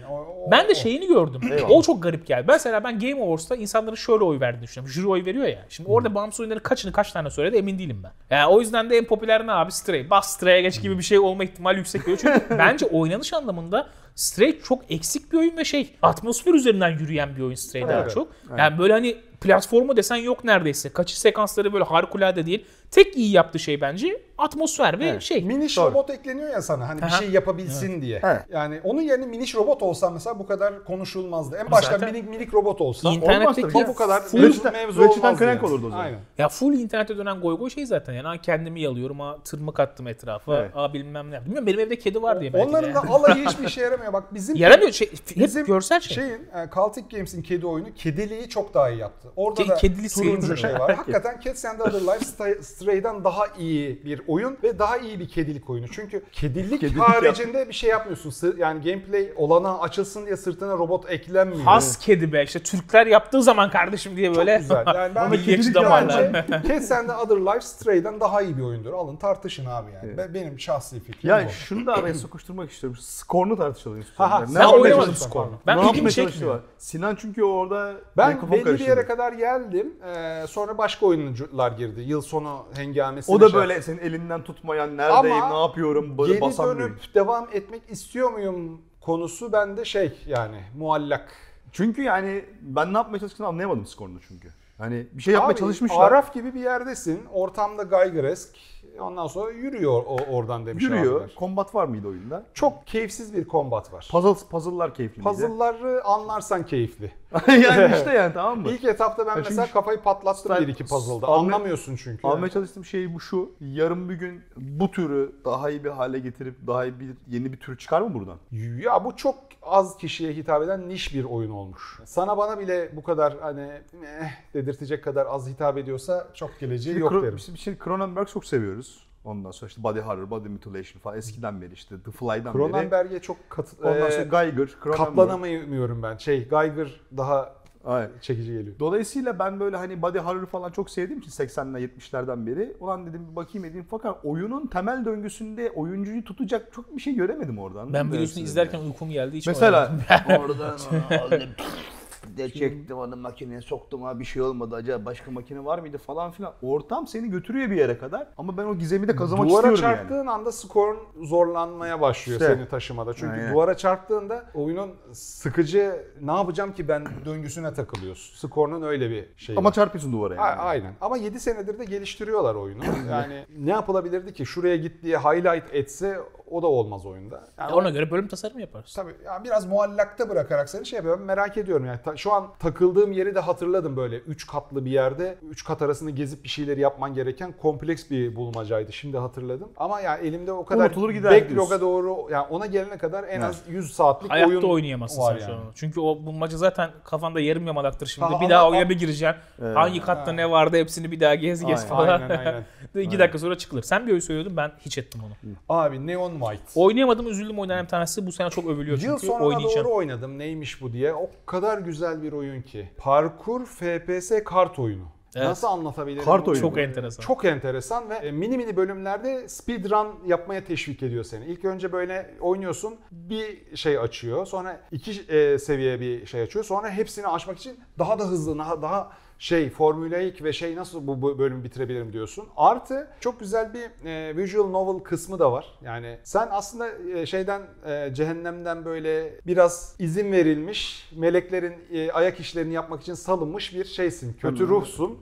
[0.51, 0.75] Ben de o.
[0.75, 1.41] şeyini gördüm.
[1.69, 2.45] O çok garip geldi.
[2.47, 4.93] Mesela ben Game Awards'ta insanların şöyle oy verdiğini düşünüyorum.
[4.93, 5.65] Jüri oy veriyor ya.
[5.69, 8.11] Şimdi orada bağımsız oyunların kaçını kaç tane söyledi emin değilim ben.
[8.35, 9.71] Yani o yüzden de en popüler ne abi?
[9.71, 10.09] Stray.
[10.09, 12.17] Bas Stray'e geç gibi bir şey olma ihtimali yüksek geliyor.
[12.21, 17.41] Çünkü bence oynanış anlamında Stray çok eksik bir oyun ve şey atmosfer üzerinden yürüyen bir
[17.41, 18.11] oyun Stray daha Evet.
[18.13, 18.27] çok.
[18.57, 20.89] Yani böyle hani platformu desen yok neredeyse.
[20.89, 22.65] Kaçış sekansları böyle harikulade değil.
[22.91, 25.21] Tek iyi yaptığı şey bence atmosfer ve Evet.
[25.21, 25.43] şey.
[25.43, 25.85] Miniş Doğru.
[25.91, 27.09] robot ekleniyor ya sana hani bir Aha.
[27.17, 28.19] şey yapabilsin diye.
[28.23, 28.41] Evet.
[28.49, 31.55] Yani onun yerine miniş robot olsa mesela bu kadar konuşulmazdı.
[31.65, 33.87] En başta zaten- minik minik robot olsa Olmazdır ya.
[33.87, 35.65] bu kadar full- mevzu, mevzu olmazdı Clank yani.
[35.65, 36.03] olurdu o zaman.
[36.05, 36.19] Aynen.
[36.37, 38.27] Ya full internette dönen goy goy şey zaten yani.
[38.27, 40.75] Ha kendimi yalıyorum, ha tırmık attım etrafa, Evet.
[40.75, 41.41] ha bilmem ne.
[41.45, 43.98] Bilmiyorum benim evde kedi var diye belki Onların da alayı hiçbir işe yaramıyor.
[44.13, 46.15] Bak bizim Yaramıyor şey, hep Bizim görsel şey.
[46.15, 49.27] Şeyin, e, Celtic Games'in kedi oyunu kediliği çok daha iyi yaptı.
[49.35, 50.95] Orada Ke- da kedili turuncu şey var.
[50.95, 55.27] Hakikaten Cats and Other Lives Stray- Stray'den daha iyi bir oyun ve daha iyi bir
[55.29, 55.87] kedilik oyunu.
[55.91, 58.29] Çünkü kedilik, Kedilik haricinde bir şey yapmıyorsun.
[58.29, 61.61] Sı- Yani gameplay olanağı açılsın diye sırtına robot eklenmiyor.
[61.63, 64.57] Has kedi be işte Türkler yaptığı zaman kardeşim diye Çok böyle.
[64.57, 64.83] güzel.
[64.95, 65.31] Yani ben
[65.73, 66.33] damarlar.
[66.51, 68.93] bence Cats and Other Lives Stray'den daha iyi bir oyundur.
[68.93, 70.17] Alın tartışın abi yani.
[70.17, 71.51] Be- Benim şahsi fikrim Yani bu.
[71.51, 72.99] şunu da araya sokuşturmak istiyorum.
[73.01, 74.47] Skorunu tartışalım Ha, ha, istiyorum.
[74.47, 75.49] sen Ben yapmaya falan.
[75.67, 76.59] Ben ne ilgimi yapmaya çekmiyor.
[76.77, 78.89] Sinan çünkü orada Ben mikrofon belli bir karıştırdı.
[78.89, 79.93] yere kadar geldim.
[80.05, 82.01] Ee, sonra başka oyuncular girdi.
[82.01, 83.35] Yıl sonu hengamesine.
[83.35, 86.81] O da şey böyle senin elinden tutmayan neredeyim, Ama ne yapıyorum, böyle Geri basamıyorum.
[86.81, 91.31] dönüp devam etmek istiyor muyum konusu bende şey yani muallak.
[91.71, 94.47] Çünkü yani ben ne yapmaya çalıştığını anlayamadım skorunu çünkü.
[94.77, 96.07] Hani bir şey yapmaya Abi, çalışmışlar.
[96.07, 97.25] Araf gibi bir yerdesin.
[97.33, 98.55] Ortamda Geigeresk.
[98.99, 101.21] Ondan sonra yürüyor o, oradan demiş Yürüyor.
[101.21, 101.35] abiler.
[101.39, 102.43] Combat var mıydı oyunda?
[102.53, 104.07] Çok keyifsiz bir kombat var.
[104.11, 105.29] Puzzle, puzzle'lar keyifli miydi?
[105.29, 107.11] Puzzle'ları anlarsan keyifli.
[107.47, 108.69] yani işte yani tamam mı?
[108.69, 111.27] İlk etapta ben Ya mesela çünkü kafayı patlattım bir iki puzzle'da.
[111.27, 112.27] Almaya- Anlamıyorsun çünkü.
[112.27, 113.51] Almaya çalıştığım şey bu şu.
[113.61, 117.57] Yarın bir gün bu türü daha iyi bir hale getirip daha iyi bir yeni bir
[117.59, 118.37] tür çıkar mı buradan?
[118.83, 121.99] Ya bu çok az kişiye hitap eden niş bir oyun olmuş.
[122.05, 123.71] Sana bana bile bu kadar hani
[124.03, 127.37] eh dedirtecek kadar az hitap ediyorsa çok geleceği yok Kro- derim.
[127.37, 128.88] Biz şimdi Cronenberg çok seviyoruz.
[129.23, 132.53] Ondan sonra işte Body Horror, Body Mutilation falan eskiden beri işte The Fly'dan beri.
[132.53, 134.97] Cronenberg'e çok kat, Ondan eh, sonra Geiger, Cronenberg.
[134.97, 136.17] katlanamıyorum ben.
[136.17, 138.11] Şey Geiger daha Aynen.
[138.21, 138.75] çekici geliyor.
[138.79, 143.27] Dolayısıyla ben böyle hani body horror falan çok sevdiğim için 80'ler 70'lerden beri ulan dedim
[143.31, 147.93] bir bakayım edeyim fakat oyunun temel döngüsünde oyuncuyu tutacak çok bir şey göremedim oradan.
[147.93, 149.37] Ben videosunu izlerken uykum geldi.
[149.37, 149.91] Hiç mesela
[150.39, 150.77] Oradan
[151.25, 151.49] aldım.
[152.37, 156.31] de çektim onu makineye soktum ha bir şey olmadı acaba başka makine var mıydı falan
[156.31, 156.53] filan.
[156.61, 160.15] Ortam seni götürüyor bir yere kadar ama ben o gizemi de kazanmak Duvara istiyorum çarptığın
[160.17, 160.31] yani.
[160.31, 162.55] anda skorun zorlanmaya başlıyor İşte.
[162.55, 163.13] seni taşımada.
[163.13, 163.53] Çünkü Aynen.
[163.53, 168.35] duvara çarptığında oyunun sıkıcı ne yapacağım ki ben döngüsüne takılıyorsun.
[168.47, 169.73] Skorunun öyle bir şeyi Ama var.
[169.73, 170.43] çarpıyorsun duvara yani.
[170.45, 170.93] A- Aynen.
[171.01, 172.83] Ama 7 senedir de geliştiriyorlar oyunu.
[173.11, 174.45] Yani ne yapılabilirdi ki?
[174.45, 176.19] Şuraya git diye highlight etse
[176.51, 177.43] o da olmaz oyunda.
[177.59, 178.93] Yani Ona göre bölüm tasarımı yaparız.
[178.95, 181.99] Tabii ya biraz muallakta bırakarak seni şey yapıyorum merak ediyorum yani.
[182.05, 186.11] Ta- şu an takıldığım yeri de hatırladım böyle 3 katlı bir yerde 3 kat arasını
[186.11, 188.93] gezip bir şeyleri yapman gereken kompleks bir bulmacaydı.
[188.93, 189.69] Şimdi hatırladım.
[189.77, 191.81] Ama ya elimde o kadar Unutulur gider backlog'a diyorsun.
[191.81, 193.43] doğru yani ona gelene kadar en Evet.
[193.43, 195.61] az 100 saatlik Hayatta oyun oynayamazsın var sen şu yani.
[195.61, 195.71] an.
[195.75, 198.25] Çünkü o bulmaca zaten kafanda yarım yamalaktır şimdi.
[198.25, 199.39] Ha, bir ama- daha oyuna bir gireceksin.
[199.61, 199.75] Evet.
[199.77, 202.21] Hangi katta ne vardı hepsini bir daha gez gez Aynen, falan.
[202.21, 202.63] Aynen aynen.
[203.03, 203.81] İki dakika sonra çıkılır.
[203.83, 205.53] Sen bir oyun söylüyordun ben hiç ettim onu.
[205.69, 206.63] Abi Neon White.
[206.75, 208.25] Oynayamadım üzüldüm oynayan bir tanesi.
[208.25, 209.85] Bu sene çok övülüyor Yıl çünkü sonuna oynayacağım.
[209.85, 211.13] doğru oynadım neymiş bu diye.
[211.13, 212.89] O kadar güzel bir oyun ki.
[212.97, 215.05] Parkur FPS kart oyunu.
[215.35, 215.47] Evet.
[215.47, 216.25] Nasıl anlatabilirim?
[216.25, 216.61] Kart oyunu.
[216.61, 217.23] Çok enteresan.
[217.23, 221.45] Çok enteresan ve e, mini mini bölümlerde speedrun yapmaya teşvik ediyor seni.
[221.45, 224.45] İlk önce böyle oynuyorsun bir şey açıyor.
[224.45, 226.65] Sonra iki e, seviye bir şey açıyor.
[226.65, 231.39] Sonra hepsini aşmak için daha da hızlı, daha, daha şey formülaik ve şey nasıl bu
[231.39, 232.45] bölümü bitirebilirim diyorsun.
[232.57, 235.79] Artı çok güzel bir e, visual novel kısmı da var.
[235.81, 242.73] Yani sen aslında e, şeyden e, cehennemden böyle biraz izin verilmiş meleklerin e, ayak işlerini
[242.73, 244.33] yapmak için salınmış bir şeysin.
[244.33, 245.19] Kötü ruhsun.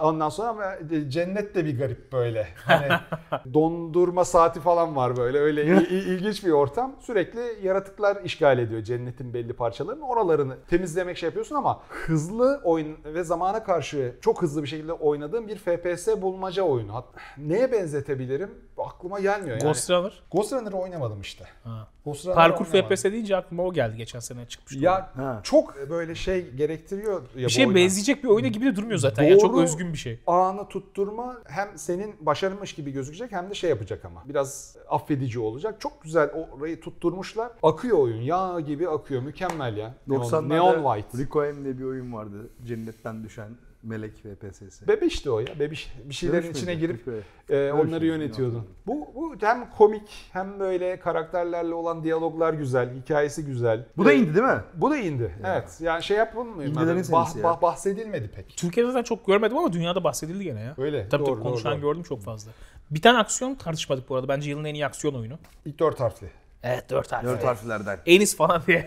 [0.00, 2.48] Ondan sonra ama e, cennet de bir garip böyle.
[2.64, 2.88] Hani
[3.54, 5.38] dondurma saati falan var böyle.
[5.38, 6.96] Öyle il- il- ilginç bir ortam.
[7.00, 10.08] Sürekli yaratıklar işgal ediyor cennetin belli parçalarını.
[10.08, 15.48] Oralarını temizlemek şey yapıyorsun ama hızlı oyun ve zamana karşı çok hızlı bir şekilde oynadığım
[15.48, 17.04] bir FPS bulmaca oyunu.
[17.38, 18.50] Neye benzetebilirim?
[18.86, 19.68] Aklıma gelmiyor yani.
[19.68, 20.22] Ghost Runner.
[20.32, 21.44] Ghost Runner'ı oynamadım işte.
[21.64, 21.88] Ha.
[22.04, 22.64] Ghost Parkur.
[22.64, 24.76] FPS deyince aklıma o geldi geçen sene çıkmış.
[24.76, 25.40] Ya Ha.
[25.42, 27.82] çok böyle şey gerektiriyor ya bir şey oyunlar.
[27.82, 29.22] benzeyecek bir oyuna gibi de durmuyor zaten.
[29.22, 29.62] Ya çok Doğru.
[29.62, 30.20] özgün bir şey.
[30.26, 35.80] anı tutturma hem senin başarılmış gibi gözükecek hem de şey yapacak ama biraz affedici olacak.
[35.80, 37.52] Çok güzel orayı tutturmuşlar.
[37.62, 38.20] Akıyor oyun.
[38.22, 39.22] Yağ gibi akıyor.
[39.22, 39.94] Mükemmel ya.
[40.06, 41.18] Neon, 90'larda Neon White.
[41.24, 42.36] Rico M diye bir oyun vardı.
[42.66, 43.48] Cennetten düşen
[43.86, 44.88] melek VPS'si.
[44.88, 45.46] Bebiş de o ya.
[45.60, 46.86] Bebiş bir şeylerin Demiş içine miydi?
[46.86, 48.66] girip e, onları yönetiyordun.
[48.86, 53.86] Bu, bu hem komik hem böyle karakterlerle olan diyaloglar güzel, hikayesi güzel.
[53.96, 54.60] Bu da indi değil mi?
[54.74, 55.34] Bu da indi.
[55.46, 55.78] Evet.
[55.80, 56.70] Yani şey yapılmıyor.
[56.70, 57.58] İndilerin Yani serisi ya.
[57.62, 58.56] bahsedilmedi pek.
[58.56, 60.74] Türkiye'de zaten çok görmedim ama dünyada bahsedildi gene ya.
[60.78, 61.08] Öyle.
[61.08, 61.90] Tabii doğru, tabii konuşan doğru, doğru.
[61.90, 62.52] gördüm çok fazla.
[62.90, 64.28] Bir tane aksiyon tartışmadık bu arada.
[64.28, 65.38] Bence yılın en iyi aksiyon oyunu.
[65.64, 66.26] İlk dört harfli.
[66.66, 67.28] Evet 4 harfli.
[67.28, 67.98] Dört harflerden.
[68.06, 68.86] Enis falan diye.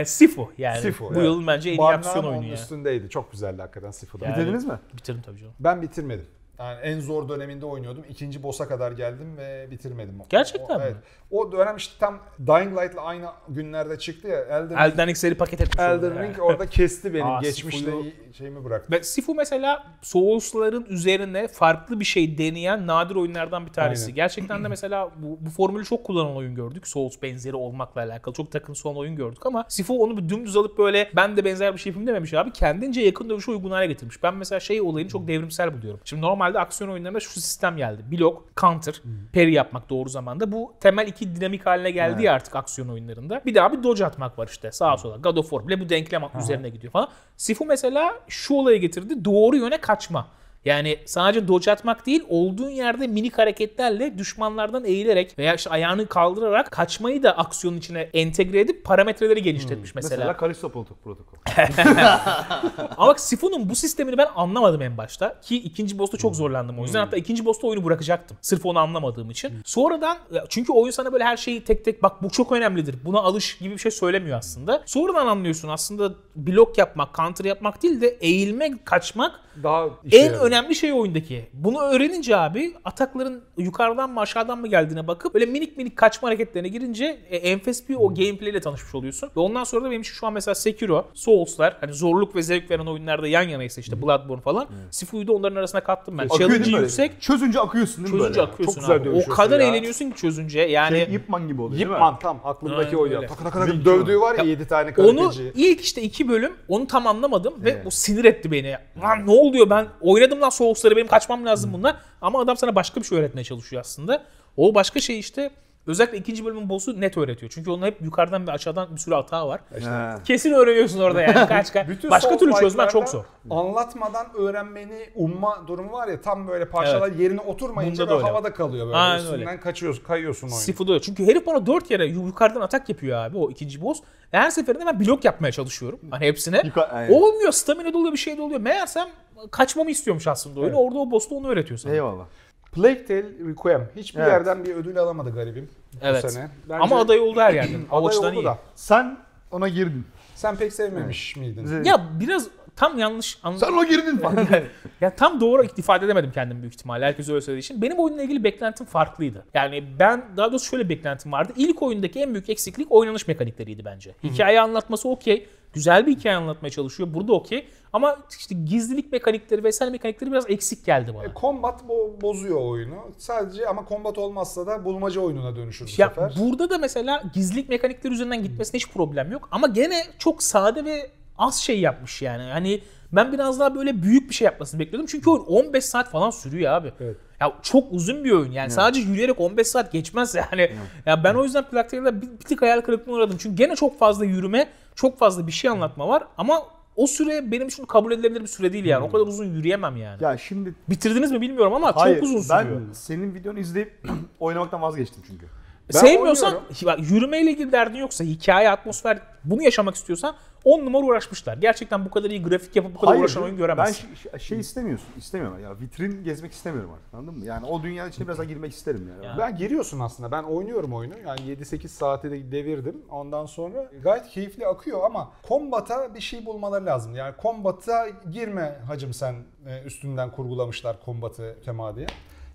[0.06, 0.80] Sifu yani.
[0.80, 1.24] Sifu, bu evet.
[1.24, 2.54] yılın bence en iyi Barnağım aksiyon oyunu onun ya.
[2.54, 3.10] üstündeydi.
[3.10, 4.24] Çok güzeldi hakikaten Sifu'da.
[4.24, 4.78] Yani- Bitirdiniz mi?
[4.96, 5.54] Bitirdim tabii canım.
[5.60, 6.26] Ben bitirmedim.
[6.58, 8.04] Yani en zor döneminde oynuyordum.
[8.08, 10.14] İkinci boss'a kadar geldim ve bitirmedim.
[10.28, 10.84] Gerçekten o, mi?
[10.86, 10.96] Evet.
[11.30, 14.38] O dönem işte tam Dying Light'la aynı günlerde çıktı ya.
[14.38, 16.28] Elden, Elden Ring'i paket etmiş Elden yani.
[16.28, 18.92] Ring orada kesti benim Aa, geçmişte Sifu'yu- şeyimi bıraktı.
[18.92, 24.04] Ve Sifu mesela Souls'ların üzerine farklı bir şey deneyen nadir oyunlardan bir tanesi.
[24.04, 24.14] Aynen.
[24.14, 26.86] Gerçekten de mesela bu, bu formülü çok kullanan oyun gördük.
[26.88, 30.78] Souls benzeri olmakla alakalı çok takıntısı olan oyun gördük ama Sifu onu bir dümdüz alıp
[30.78, 32.52] böyle ben de benzer bir şey yapayım dememiş abi.
[32.52, 34.22] Kendince yakın dövüşe uygun hale getirmiş.
[34.22, 36.00] Ben mesela şey olayını çok devrimsel buluyorum.
[36.04, 38.02] Şimdi normalde aksiyon oyunlarında şu sistem geldi.
[38.12, 39.02] Blok, counter,
[39.34, 40.52] parry yapmak doğru zamanda.
[40.52, 43.42] Bu temel iki dinamik haline geldi ya artık aksiyon oyunlarında.
[43.46, 45.16] Bir daha bir dodge atmak var işte sağa sola.
[45.16, 47.08] God of War bile bu denklem üzerine gidiyor falan.
[47.36, 49.24] Sifu mesela şu olayı getirdi.
[49.24, 50.26] Doğru yöne kaçma.
[50.64, 56.70] Yani sadece dodge atmak değil, olduğun yerde minik hareketlerle düşmanlardan eğilerek veya işte ayağını kaldırarak
[56.70, 60.16] kaçmayı da aksiyonun içine entegre edip parametreleri geliştirmiş mesela.
[60.16, 61.14] Mesela Kalisto protokol.
[62.96, 65.40] Ama bak Sifu'nun bu sistemini ben anlamadım en başta.
[65.40, 67.00] Ki ikinci boss'ta çok zorlandım o yüzden.
[67.00, 68.36] Hatta ikinci boss'ta oyunu bırakacaktım.
[68.40, 69.52] Sırf onu anlamadığım için.
[69.64, 72.96] Sonradan çünkü oyun sana böyle her şeyi tek tek bak bu çok önemlidir.
[73.04, 74.82] Buna alış gibi bir şey söylemiyor aslında.
[74.86, 80.47] Sonradan anlıyorsun aslında blok yapmak, counter yapmak değil de eğilmek, kaçmak Daha en yarıyor.
[80.48, 81.46] Önemli şey oyundaki.
[81.52, 86.68] Bunu öğrenince abi atakların yukarıdan mı aşağıdan mı geldiğine bakıp böyle minik minik kaçma hareketlerine
[86.68, 89.30] girince e, enfes bir o gameplay ile tanışmış oluyorsun.
[89.36, 92.70] Ve ondan sonra da benim için şu an mesela Sekiro, Souls'lar hani zorluk ve zevk
[92.70, 94.66] veren oyunlarda yan yanaysa işte Bloodborne falan.
[94.90, 96.24] Sifu'yu da onların arasına kattım ben.
[96.24, 96.70] Akıyor böyle?
[96.70, 98.52] yüksek, Çözünce akıyorsun değil mi çözünce böyle?
[98.52, 99.24] akıyorsun Çok güzel abi.
[99.30, 99.66] O kadar ya.
[99.66, 100.60] eğleniyorsun ki çözünce.
[100.60, 101.92] Yani Şey, Yipman gibi oluyor değil mi?
[101.92, 103.14] Yipman tam aklımdaki Aynen oydu.
[103.16, 103.26] öyle.
[103.26, 105.52] Tak tak tak Wing dövdüğü var ya Ya, 7 tane Onu karateci.
[105.56, 108.76] ilk işte iki bölüm onu tam anlamadım ve o sinir etti beni.
[109.02, 111.96] Lan ne oluyor ben oynadım lan Souls'ları benim kaçmam lazım bunlar.
[112.22, 114.24] Ama adam sana başka bir şey öğretmeye çalışıyor aslında.
[114.56, 115.50] O başka şey işte
[115.88, 117.52] özellikle ikinci bölümün boss'u net öğretiyor.
[117.54, 119.60] Çünkü onun hep yukarıdan ve aşağıdan bir sürü hatağı var.
[119.74, 120.22] He.
[120.24, 121.88] Kesin öğreniyorsun orada yani kaç kaç.
[121.88, 123.24] Bütün başka türlü çözmen çok zor.
[123.50, 128.30] Anlatmadan öğrenmeni umma durumu var ya tam böyle parçalar yerine oturmayınca Bunda da böyle öyle.
[128.36, 128.96] havada kalıyor böyle.
[128.96, 129.60] Aynen Üstünden öyle.
[129.60, 130.60] kaçıyorsun, kayıyorsun oyunu.
[130.60, 131.02] Sifu'da öyle.
[131.02, 133.98] Çünkü herif bana dört kere yukarıdan atak yapıyor abi o ikinci boss.
[134.30, 135.98] Her seferinde ben blok yapmaya çalışıyorum.
[136.10, 136.56] Hani hepsine.
[136.56, 137.12] Yuka- aynen.
[137.12, 137.52] Olmuyor.
[137.52, 138.60] Stamina doluyor bir şey doluyor.
[138.60, 139.08] Meğersem
[139.50, 140.76] kaçmamı istiyormuş aslında oyunu.
[140.76, 141.92] Orada o boss da onu öğretiyor sana.
[141.92, 142.24] Eyvallah.
[142.72, 144.32] Plague Tale Requiem hiçbir Evet.
[144.32, 145.68] yerden bir ödül alamadı garibim
[146.02, 146.24] Evet.
[146.24, 146.48] bu sene.
[146.68, 147.80] Bence Ama aday oldu her yerden.
[147.90, 148.44] Aday oldu iyi.
[148.44, 148.58] da.
[148.74, 149.18] Sen
[149.50, 150.06] ona girdin.
[150.34, 151.84] Sen pek sevmemiş miydin?
[151.84, 152.48] Ya biraz
[152.78, 153.66] tam yanlış anladım.
[153.68, 154.46] Sen ona girdin falan.
[155.00, 157.04] ya tam doğru ifade edemedim kendimi büyük ihtimalle.
[157.04, 157.82] Herkes öyle söylediği için.
[157.82, 159.44] Benim oyunla ilgili beklentim farklıydı.
[159.54, 161.52] Yani ben daha doğrusu şöyle beklentim vardı.
[161.56, 164.14] İlk oyundaki en büyük eksiklik oynanış mekanikleriydi bence.
[164.24, 165.46] Hikaye anlatması okey.
[165.72, 167.14] Güzel bir hikaye anlatmaya çalışıyor.
[167.14, 167.68] Burada okey.
[167.92, 171.24] Ama işte gizlilik mekanikleri vesaire mekanikleri biraz eksik geldi bana.
[171.24, 172.94] E, Combat bo- bozuyor oyunu.
[173.18, 176.34] Sadece ama combat olmazsa da bulmaca oyununa dönüşür bu Ya sefer.
[176.40, 179.48] burada da mesela gizlilik mekanikleri üzerinden gitmesine hiç problem yok.
[179.52, 182.42] Ama gene çok sade ve az şey yapmış yani.
[182.42, 182.80] Hani
[183.12, 185.06] ben biraz daha böyle büyük bir şey yapmasını bekliyordum.
[185.10, 186.92] Çünkü oyun 15 saat falan sürüyor abi.
[187.00, 187.16] Evet.
[187.40, 188.52] Ya çok uzun bir oyun.
[188.52, 190.72] Yani sadece yürüyerek 15 saat geçmez yani.
[191.06, 193.36] Ya ben o yüzden Plague bir, bir tık hayal kırıklığına uğradım.
[193.38, 196.62] Çünkü gene çok fazla yürüme, çok fazla bir şey anlatma var ama
[196.96, 199.04] o süre benim için kabul edilebilir bir süre değil yani.
[199.04, 200.24] O kadar uzun yürüyemem yani.
[200.24, 202.80] ya şimdi Bitirdiniz mi bilmiyorum ama hayır çok uzun ben sürüyor.
[202.92, 203.92] senin videonu izleyip
[204.40, 205.46] oynamaktan vazgeçtim çünkü.
[205.94, 206.76] Ben Sevmiyorsan, oynuyorum.
[206.86, 210.34] bak, yürümeyle ilgili derdin yoksa, hikaye, atmosfer bunu yaşamak istiyorsan
[210.64, 211.56] 10 numara uğraşmışlar.
[211.56, 214.14] Gerçekten bu kadar iyi grafik yapıp bu kadar uğraşan oyun Ben göremezsin.
[214.14, 215.08] şey, şey istemiyorsun.
[215.16, 215.80] istemiyorum ya.
[215.80, 217.14] Vitrin gezmek istemiyorum artık.
[217.14, 217.44] Anladın mı?
[217.44, 219.26] Yani o dünyanın içine biraz daha girmek isterim yani.
[219.26, 219.34] Ya.
[219.38, 220.30] Ben giriyorsun aslında.
[220.32, 221.14] Ben oynuyorum oyunu.
[221.26, 223.02] Yani 7-8 saate de devirdim.
[223.10, 227.14] Ondan sonra gayet keyifli akıyor ama kombata bir şey bulmaları lazım.
[227.16, 229.34] Yani kombata girme hacım sen
[229.66, 232.06] e, üstünden kurgulamışlar kombatı Kemadiye.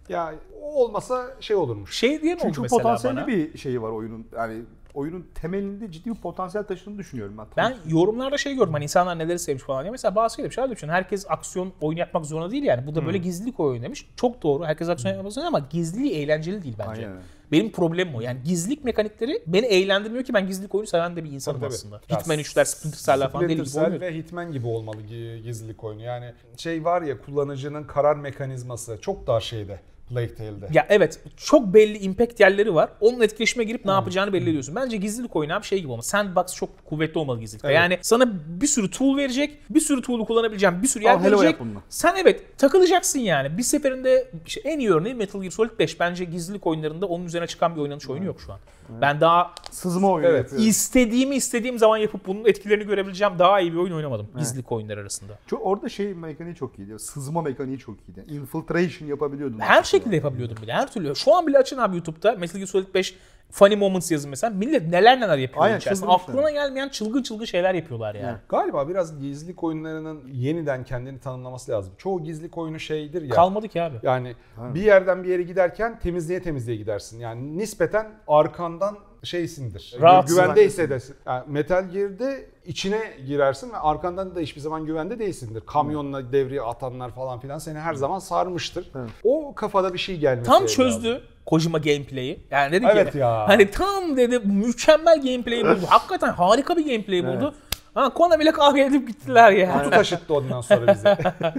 [0.10, 1.96] Ya olmasa şey olurmuş.
[1.98, 3.28] Şey oldu Çünkü mesela potansiyelli bana.
[3.28, 4.28] bir şeyi var oyunun.
[4.38, 4.62] Yani
[4.94, 7.46] oyunun temelinde ciddi bir potansiyel taşıdığını düşünüyorum ben.
[7.58, 9.92] Ben yorumlarda şey gördüm hani insanlar neleri sevmiş falan diye.
[9.92, 10.60] Mesela bazı şey demiş.
[10.60, 12.88] Abi demiş, herkes aksiyon oyun yapmak zorunda değil yani.
[12.88, 14.10] Bu da böyle gizlilik oyun demiş.
[14.16, 14.66] Çok doğru.
[14.66, 17.08] Herkes aksiyon yapmak zorunda ama gizliliği eğlenceli değil bence.
[17.08, 17.22] Aynen.
[17.52, 18.22] Benim problemim o.
[18.22, 21.76] Yani gizlilik mekanikleri beni eğlendirmiyor ki ben gizlilik oyunu seven de bir insanım Tabii, tabii.
[21.76, 22.02] aslında.
[22.10, 24.02] Ya, Hitman 3'ler, Splinter Cell'ler falan deli gibi oynuyorum.
[24.02, 26.02] ve Hitman gibi olmalı gi- gizlilik oyunu.
[26.02, 29.80] Yani şey var ya kullanıcının karar mekanizması çok dar şeyde
[30.10, 30.68] Plague Tale'de.
[30.74, 32.90] Ya evet çok belli impact yerleri var.
[33.02, 34.76] Onun etkileşime girip ne yapacağını belli ediyorsun.
[34.76, 36.04] Bence gizlilik oyunu abi şey gibi olmalı.
[36.04, 37.68] Sandbox çok kuvvetli olmalı gizlilikte.
[37.68, 37.76] Evet.
[37.76, 39.60] Yani sana bir sürü tool verecek.
[39.70, 41.62] Bir sürü tool'u kullanabileceğin bir sürü yer hello verecek.
[41.90, 43.58] Sen evet takılacaksın yani.
[43.58, 46.00] Bir seferinde işte en iyi örneği Metal Gear Solid 5.
[46.00, 48.60] Bence gizlilik oyunlarında onun üzerine çıkan bir oynanış oyunu yok şu an.
[49.02, 50.40] Ben daha Sızma oyunu Evet.
[50.44, 50.68] yapıyorum.
[50.68, 54.28] istediğimi istediğim zaman yapıp bunun etkilerini görebileceğim daha iyi bir oyun oynamadım.
[54.38, 55.34] Gizlilik oyunları arasında.
[55.48, 57.00] Çok, orada şey mekaniği çok iyiydi.
[57.00, 58.34] Sızma mekaniği çok iyiydi.
[58.34, 59.60] Infiltration yapabiliyordun.
[59.60, 60.74] Her şekilde yapabiliyordum bile.
[60.74, 61.16] Her türlü.
[61.16, 63.16] Şu an bile açın abi YouTube'da Metal Gear Solid 5
[63.54, 64.54] Funny Moments yazın mesela.
[64.54, 66.12] Millet neler neler yapıyor Aynen, içerisinde.
[66.12, 68.38] Aklına gelmeyen çılgın çılgın şeyler yapıyorlar yani.
[68.50, 71.94] Galiba biraz gizlilik oyunlarının yeniden kendini tanımlaması lazım.
[71.98, 73.30] Çoğu gizlilik oyunu şeydir ya.
[73.30, 73.96] Kalmadı ki abi.
[74.04, 77.20] Yani bir yerden bir yere giderken temizliğe temizliğe gidersin.
[77.20, 79.96] Yani nispeten arkandan şeysindir.
[80.02, 80.36] Rahatsın.
[80.38, 81.16] Güvende hissedersin.
[81.26, 85.62] Yani Metal Gear'de içine girersin ve arkandan da hiçbir zaman güvende değilsindir.
[85.66, 88.92] Kamyonla devreye atanlar falan filan seni her zaman sarmıştır.
[89.24, 90.76] O kafada bir şey gelmesi Tam lazım.
[90.76, 92.40] çözdü Kojima gameplay'i.
[92.52, 93.48] Yani dedi Evet ki ya.
[93.48, 95.86] hani tam dedi mükemmel gameplay buldu.
[95.88, 97.54] Hakikaten harika bir gameplay buldu.
[97.94, 99.78] Ha Konami ile kavga edip gittiler ya.
[99.78, 101.18] Kutu taşıttı ondan sonra bize.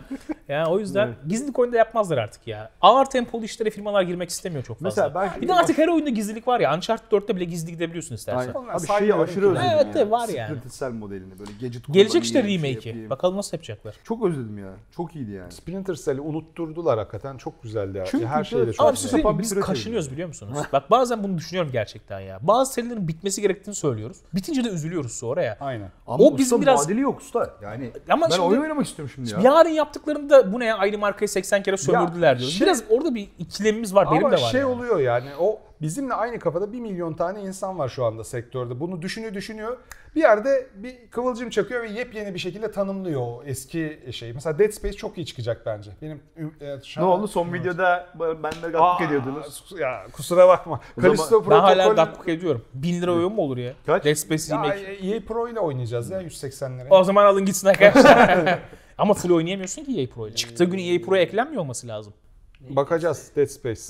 [0.49, 2.70] Yani o yüzden gizlilik oyunda yapmazlar artık ya.
[2.80, 4.89] Ağır tempolu işlere firmalar girmek istemiyor çok fazla.
[4.89, 6.76] Mesela ben- bir de artık her oyunda gizlilik var ya.
[6.76, 8.55] Uncharted 4'te bile gizli gidebiliyorsun istersen.
[8.55, 8.68] Aynen.
[8.68, 9.95] Abi şeyi aşırı özledim Evet, ya.
[9.95, 10.57] de var yani.
[10.59, 12.89] Splinter modelini böyle gadget Gelecek işte şey remake'i.
[12.89, 13.11] yapayım.
[13.11, 13.95] Bakalım nasıl yapacaklar.
[14.05, 14.70] Çok özledim ya.
[14.97, 15.53] Çok iyiydi yani.
[15.53, 17.37] Splinter Cell'i unutturdular hakikaten.
[17.37, 18.05] Çok güzeldi ya.
[18.05, 19.24] Çünkü Her şeyde çok- şey güzel.
[19.35, 20.59] bir Biz kaşınıyoruz biliyor musunuz?
[20.72, 22.39] Bak bazen bunu düşünüyorum gerçekten ya.
[22.43, 24.16] Bazı serilerin bitmesi gerektiğini söylüyoruz.
[24.35, 25.57] Bitince de üzülüyoruz sonra ya.
[25.61, 25.91] Aynen.
[26.07, 27.54] Ama O bizim biraz- muadili yok usta.
[27.62, 29.38] Yani Ama ben şimdi- oyun oynamak istiyorum şimdi ya.
[29.42, 32.58] Yarın yaptıklarında bu ne ya aynı markayı 80 kere sömürdüler diyoruz.
[32.58, 34.08] şey- Biraz orada bir ikilemimiz var.
[34.10, 34.48] Benim Ama de var.
[34.50, 34.70] şey yani.
[34.72, 38.80] oluyor yani o bizimle aynı kafada bir milyon tane insan var şu anda sektörde.
[38.80, 39.76] Bunu düşünüyor düşünüyor.
[40.16, 44.32] bir yerde bir kıvılcım çakıyor ve yepyeni bir şekilde tanımlıyor o eski şeyi.
[44.34, 45.90] Mesela Dead Space çok iyi çıkacak bence.
[46.02, 46.20] Benim
[46.60, 47.28] e, şu Ne oldu?
[47.28, 49.64] Son videoda benden Aa, gaklık ediyordunuz.
[49.80, 50.80] Ya kusura bakma.
[50.96, 52.64] zaman- Callisto Ben hala dakika ediyorum.
[52.74, 53.72] 1000 lira oyun mu olur ya?
[53.86, 54.04] Kaç?
[54.04, 54.80] Dead Space ya, remake.
[55.08, 56.90] EA Pro ile oynayacağız ya 180 liraya.
[56.90, 58.58] O zaman alın gitsin arkadaşlar.
[58.98, 60.34] Ama full oynayamıyorsun ki EA Pro ile.
[60.34, 62.12] Çıktığı gün EA Pro'ya eklenmiyor olması lazım.
[62.60, 63.80] Bakacağız Dead Space.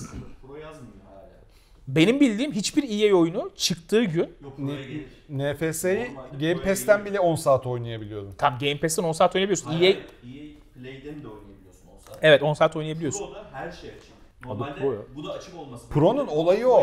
[0.42, 0.94] Pro yazmıyor.
[1.88, 4.28] Benim bildiğim hiçbir EA oyunu çıktığı gün.
[5.28, 6.10] NFS'yi
[6.40, 8.34] Game Pass'ten bile 10 saat oynayabiliyordum.
[8.38, 9.70] tam Game Pass'ten 10 saat oynayabiliyorsun.
[9.70, 9.94] EA EA
[10.74, 12.18] Play'den de oynayabiliyorsun o saat.
[12.22, 13.26] evet 10 saat oynayabiliyorsun.
[13.26, 14.13] Pro'da her şey açık.
[14.44, 14.98] Normalde Pro ya.
[15.16, 15.88] bu da açık olması.
[15.88, 16.82] Pro'nun olayı o.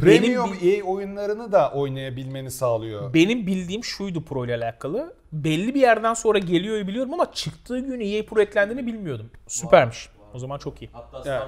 [0.00, 3.14] Premium Benim EA oyunlarını da oynayabilmeni sağlıyor.
[3.14, 5.14] Benim bildiğim şuydu Pro ile alakalı.
[5.32, 9.30] Belli bir yerden sonra geliyor biliyorum ama çıktığı gün EA Pro eklendiğini bilmiyordum.
[9.46, 10.08] Süpermiş.
[10.34, 10.90] O zaman çok iyi.
[10.92, 11.46] Hatta Star Evet.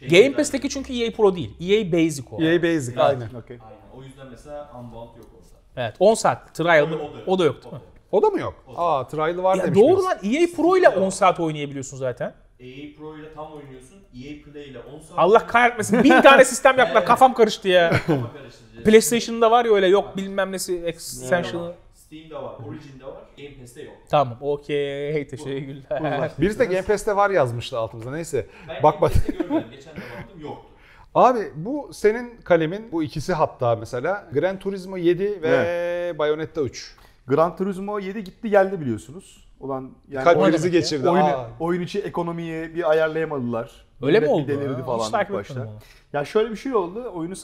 [0.00, 1.50] Wars şey Game Pass'teki çünkü EA Pro değil.
[1.60, 2.42] EA Basic o.
[2.42, 3.28] EA Basic aynen.
[3.34, 3.58] Okey.
[3.64, 3.78] Aynen.
[3.96, 5.46] O yüzden mesela Unbound yok orada.
[5.76, 6.82] Evet 10 saat trial?
[6.86, 7.10] O da yok.
[7.26, 7.80] O da yok değil mi?
[8.12, 8.54] O da mı yok?
[8.76, 9.80] Aa trial'ı var Ya demiş.
[9.80, 10.04] doğru birisi.
[10.36, 12.34] lan EA Pro ile 10 saat oynayabiliyorsun zaten.
[12.62, 13.98] EA Pro ile tam oynuyorsun.
[14.14, 16.04] EA Play ile 10 saat Allah kahretmesin.
[16.04, 17.06] Bin tane sistem yaptılar.
[17.06, 17.90] Kafam karıştı ya.
[17.90, 18.84] kafa karıştıracağız.
[18.84, 21.72] PlayStation'da var ya öyle yok bilmem nesi extension'ı.
[21.94, 23.94] Steam'de var, Origin'de var, Game Pass'te yok.
[24.10, 26.30] Tamam okey teşekkürler.
[26.38, 28.10] Birisi de Game Pass'te var yazmıştı altımıza.
[28.10, 28.46] Neyse.
[28.68, 29.12] Ben Bak Game bak.
[29.14, 29.70] Pass'te görmedim.
[29.70, 30.68] Geçen de baktım yoktu.
[31.14, 36.96] Abi bu senin kalemin bu ikisi hatta mesela Gran Turismo 7 ve Bayonetta 3.
[37.26, 39.41] Gran Turismo 7 gitti geldi biliyorsunuz.
[39.62, 41.08] Ulan yani Kalp krizi geçirdi.
[41.08, 41.46] oyun, Aa.
[41.60, 43.70] oyun içi ekonomiyi bir ayarlayamadılar.
[44.02, 44.48] Öyle mi Millet oldu?
[44.48, 45.68] Bir delirdi Ha, falan hiç ilk başta.
[46.12, 47.10] Ya şöyle bir şey oldu.
[47.14, 47.34] Oyunu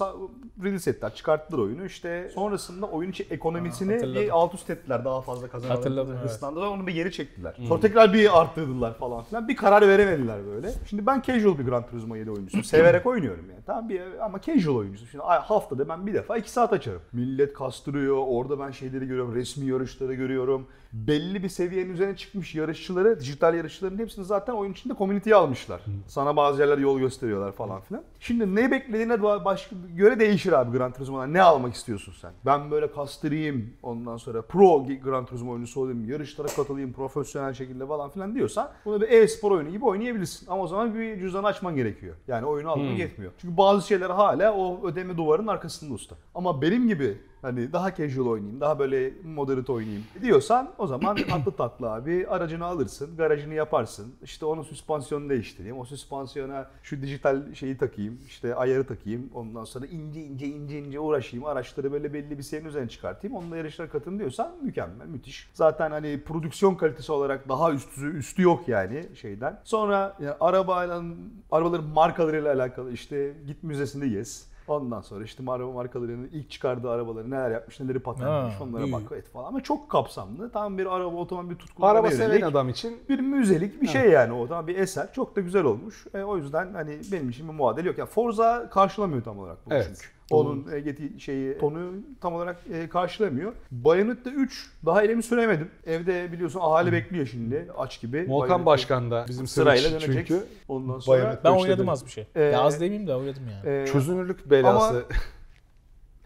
[0.63, 1.15] release ettiler.
[1.15, 1.85] Çıkarttılar oyunu.
[1.85, 4.23] İşte sonrasında oyun içi ekonomisini hatırladım.
[4.23, 5.05] bir alt üst ettiler.
[5.05, 5.77] Daha fazla kazanalım.
[5.77, 6.25] Hatırladım, evet.
[6.25, 6.67] Hırslandılar.
[6.67, 7.57] Onu bir geri çektiler.
[7.69, 9.49] Sonra tekrar bir arttırdılar falan filan.
[9.49, 10.71] Bir karar veremediler böyle.
[10.91, 12.65] Şimdi ben casual bir Gran Turismo 7 oyuncusuyum.
[12.65, 13.63] Severek oynuyorum yani.
[13.67, 15.11] Tamam bir ama casual oyuncusuyum.
[15.11, 17.03] Şimdi haftada ben bir defa 2 saat açarım.
[17.13, 18.17] Millet kastırıyor.
[18.27, 19.35] Orada ben şeyleri görüyorum.
[19.35, 20.67] Resmi yarışları görüyorum.
[20.93, 25.81] Belli bir seviyenin üzerine çıkmış yarışçıları, dijital yarışçıların hepsini zaten oyun içinde community'ye almışlar.
[26.07, 28.03] Sana bazı yerler yol gösteriyorlar falan filan.
[28.21, 31.33] Şimdi ne beklediğine ba- başka göre değişir abi Gran Turismo'dan.
[31.33, 32.33] Ne almak istiyorsun sen?
[32.47, 38.11] Ben böyle kastırayım ondan sonra pro Gran Turismo oyuncusu olayım, yarışlara katılayım profesyonel şekilde falan
[38.11, 40.47] filan diyorsan bunu bir e-spor oyunu gibi oynayabilirsin.
[40.51, 42.15] Ama o zaman bir cüzdan açman gerekiyor.
[42.29, 43.33] Yani oyunu almak yetmiyor.
[43.39, 46.17] Çünkü bazı şeyler hala o ödeme duvarının arkasında usta.
[46.35, 51.53] Ama benim gibi hani daha casual oynayayım, daha böyle moderate oynayayım diyorsan o zaman tatlı
[51.53, 54.15] tatlı abi aracını alırsın, garajını yaparsın.
[54.23, 55.79] İşte onun süspansiyonunu değiştireyim.
[55.79, 59.31] O süspansiyona şu dijital şeyi takayım, işte ayarı takayım.
[59.35, 61.47] Ondan sonra ince ince ince ince uğraşayım.
[61.47, 63.37] Araçları böyle belli bir seviyenin üzerine çıkartayım.
[63.37, 65.51] Onunla yarışlara katın diyorsan mükemmel, müthiş.
[65.53, 69.61] Zaten hani prodüksiyon kalitesi olarak daha üstü, üstü yok yani şeyden.
[69.65, 71.03] Sonra yani arabayla,
[71.51, 74.48] arabaların markalarıyla alakalı işte git müzesinde gez.
[74.69, 78.93] Ondan sonra işte araba markalarının ilk çıkardığı arabaları neler yapmış, neleri patentlemiş Ha, onlara iyi.
[78.93, 79.49] bak et falan.
[79.49, 80.53] Ama çok kapsamlı.
[80.53, 84.33] Tam bir araba otomobil tutkununa Araba yönelik seven adam için bir müzelik bir şey yani
[84.33, 85.13] o da bir eser.
[85.13, 86.07] Çok da güzel olmuş.
[86.15, 87.99] E, o yüzden hani benim için bir muadil yok.
[87.99, 89.87] Yani Forza karşılamıyor tam olarak bunu Evet.
[89.89, 90.18] çünkü.
[90.31, 93.53] Onun e, geti- şeyi tonu tam olarak e, karşılamıyor.
[93.71, 95.71] Bayonetta 3 daha elimi süremedim.
[95.87, 98.27] Evde biliyorsun ahali bekliyor şimdi aç gibi.
[98.29, 100.27] Volkan Başkan da bizim sırayla dönecek.
[100.27, 102.27] çünkü Ondan sonra Bayonetta Ben oynadım az bir şey.
[102.35, 103.83] Ee, ya az demeyeyim de oynadım yani.
[103.83, 105.05] e, çözünürlük belası.